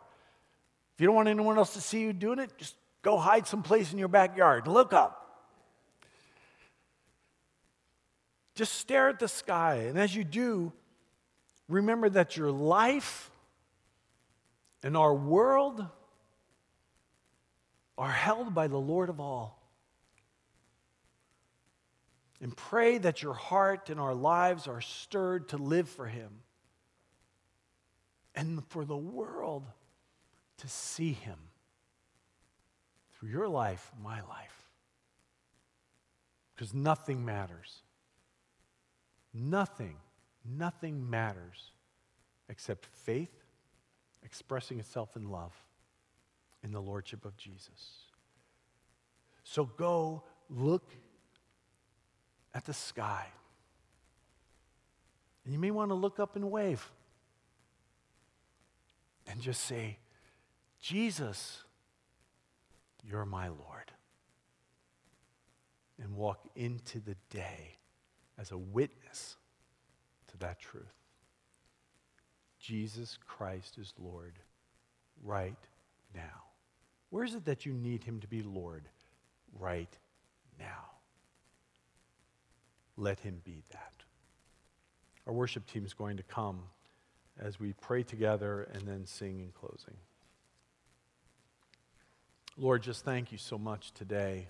If 0.95 1.01
you 1.01 1.07
don't 1.07 1.15
want 1.15 1.27
anyone 1.27 1.57
else 1.57 1.73
to 1.73 1.81
see 1.81 2.01
you 2.01 2.13
doing 2.13 2.39
it, 2.39 2.51
just 2.57 2.75
go 3.01 3.17
hide 3.17 3.47
someplace 3.47 3.91
in 3.91 3.97
your 3.97 4.07
backyard. 4.07 4.67
Look 4.67 4.93
up. 4.93 5.19
Just 8.55 8.73
stare 8.73 9.09
at 9.09 9.19
the 9.19 9.27
sky. 9.27 9.85
And 9.87 9.97
as 9.97 10.15
you 10.15 10.23
do, 10.23 10.71
remember 11.67 12.09
that 12.09 12.37
your 12.37 12.51
life 12.51 13.31
and 14.83 14.95
our 14.95 15.15
world 15.15 15.83
are 17.97 18.11
held 18.11 18.53
by 18.53 18.67
the 18.67 18.77
Lord 18.77 19.09
of 19.09 19.19
all. 19.19 19.59
And 22.41 22.55
pray 22.55 22.97
that 22.99 23.23
your 23.23 23.33
heart 23.33 23.89
and 23.89 23.99
our 23.99 24.13
lives 24.13 24.67
are 24.67 24.81
stirred 24.81 25.49
to 25.49 25.57
live 25.57 25.87
for 25.87 26.05
Him 26.05 26.29
and 28.35 28.63
for 28.67 28.83
the 28.83 28.97
world 28.97 29.63
to 30.57 30.67
see 30.67 31.13
Him 31.13 31.37
through 33.13 33.29
your 33.29 33.47
life, 33.47 33.91
my 34.01 34.21
life. 34.21 34.69
Because 36.53 36.73
nothing 36.73 37.25
matters. 37.25 37.81
Nothing, 39.33 39.95
nothing 40.45 41.09
matters 41.09 41.71
except 42.49 42.85
faith 42.85 43.43
expressing 44.23 44.79
itself 44.79 45.15
in 45.15 45.29
love 45.29 45.53
in 46.63 46.71
the 46.71 46.81
Lordship 46.81 47.25
of 47.25 47.35
Jesus. 47.35 48.05
So 49.43 49.65
go 49.65 50.23
look 50.49 50.93
at 52.53 52.65
the 52.65 52.73
sky. 52.73 53.27
And 55.43 55.53
you 55.53 55.59
may 55.59 55.71
want 55.71 55.89
to 55.89 55.95
look 55.95 56.19
up 56.19 56.35
and 56.35 56.49
wave 56.49 56.89
and 59.27 59.41
just 59.41 59.63
say, 59.63 59.97
Jesus, 60.83 61.63
you're 63.09 63.25
my 63.25 63.47
Lord. 63.47 63.93
And 65.97 66.17
walk 66.17 66.45
into 66.57 66.99
the 66.99 67.15
day 67.29 67.77
as 68.37 68.51
a 68.51 68.57
witness 68.57 69.37
to 70.27 70.37
that 70.39 70.59
truth. 70.59 70.83
Jesus 72.59 73.17
Christ 73.25 73.77
is 73.77 73.93
Lord 73.97 74.33
right 75.23 75.55
now. 76.13 76.43
Where 77.11 77.23
is 77.23 77.33
it 77.33 77.45
that 77.45 77.65
you 77.65 77.71
need 77.71 78.03
him 78.03 78.19
to 78.19 78.27
be 78.27 78.41
Lord 78.41 78.83
right 79.57 79.95
now? 80.59 80.91
Let 82.97 83.21
him 83.21 83.41
be 83.45 83.63
that. 83.71 83.93
Our 85.27 85.33
worship 85.33 85.65
team 85.65 85.85
is 85.85 85.93
going 85.93 86.17
to 86.17 86.23
come 86.23 86.63
as 87.39 87.57
we 87.57 87.71
pray 87.71 88.03
together 88.03 88.67
and 88.73 88.85
then 88.85 89.05
sing 89.05 89.39
in 89.39 89.51
closing. 89.51 89.95
Lord, 92.57 92.83
just 92.83 93.03
thank 93.03 93.31
you 93.31 93.37
so 93.37 93.57
much 93.57 93.91
today 93.93 94.47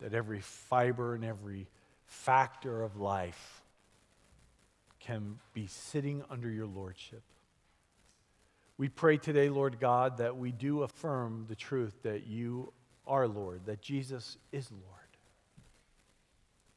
that 0.00 0.12
every 0.12 0.40
fiber 0.40 1.14
and 1.14 1.24
every 1.24 1.66
factor 2.04 2.82
of 2.82 2.96
life 2.96 3.62
can 5.00 5.38
be 5.54 5.66
sitting 5.66 6.22
under 6.28 6.50
your 6.50 6.66
lordship. 6.66 7.22
We 8.76 8.90
pray 8.90 9.16
today, 9.16 9.48
Lord 9.48 9.80
God, 9.80 10.18
that 10.18 10.36
we 10.36 10.52
do 10.52 10.82
affirm 10.82 11.46
the 11.48 11.54
truth 11.54 11.94
that 12.02 12.26
you 12.26 12.72
are 13.06 13.26
Lord, 13.26 13.64
that 13.64 13.80
Jesus 13.80 14.36
is 14.52 14.70
Lord. 14.70 14.82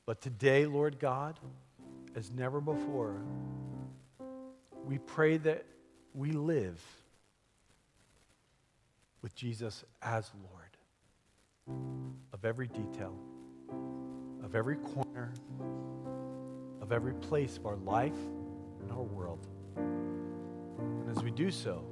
But 0.05 0.21
today, 0.21 0.65
Lord 0.65 0.99
God, 0.99 1.37
as 2.15 2.31
never 2.31 2.61
before, 2.61 3.17
we 4.85 4.99
pray 4.99 5.35
that 5.37 5.65
we 6.13 6.31
live 6.31 6.81
with 9.21 9.35
Jesus 9.35 9.83
as 10.01 10.31
Lord 10.41 10.77
of 12.33 12.45
every 12.45 12.67
detail, 12.67 13.15
of 14.43 14.55
every 14.55 14.77
corner, 14.77 15.33
of 16.81 16.91
every 16.91 17.13
place 17.13 17.57
of 17.57 17.65
our 17.65 17.75
life 17.77 18.17
and 18.81 18.91
our 18.91 19.03
world. 19.03 19.47
And 19.77 21.09
as 21.09 21.23
we 21.23 21.31
do 21.31 21.51
so, 21.51 21.83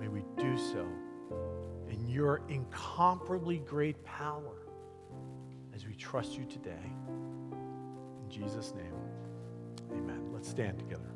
may 0.00 0.08
we 0.08 0.22
do 0.38 0.56
so 0.58 0.86
in 1.88 2.06
your 2.08 2.42
incomparably 2.48 3.58
great 3.58 4.02
power 4.04 4.56
as 5.74 5.86
we 5.86 5.94
trust 5.94 6.36
you 6.36 6.44
today. 6.44 6.92
In 7.52 8.30
Jesus' 8.30 8.74
name, 8.74 8.94
amen. 9.92 10.30
Let's 10.32 10.48
stand 10.48 10.78
together. 10.78 11.10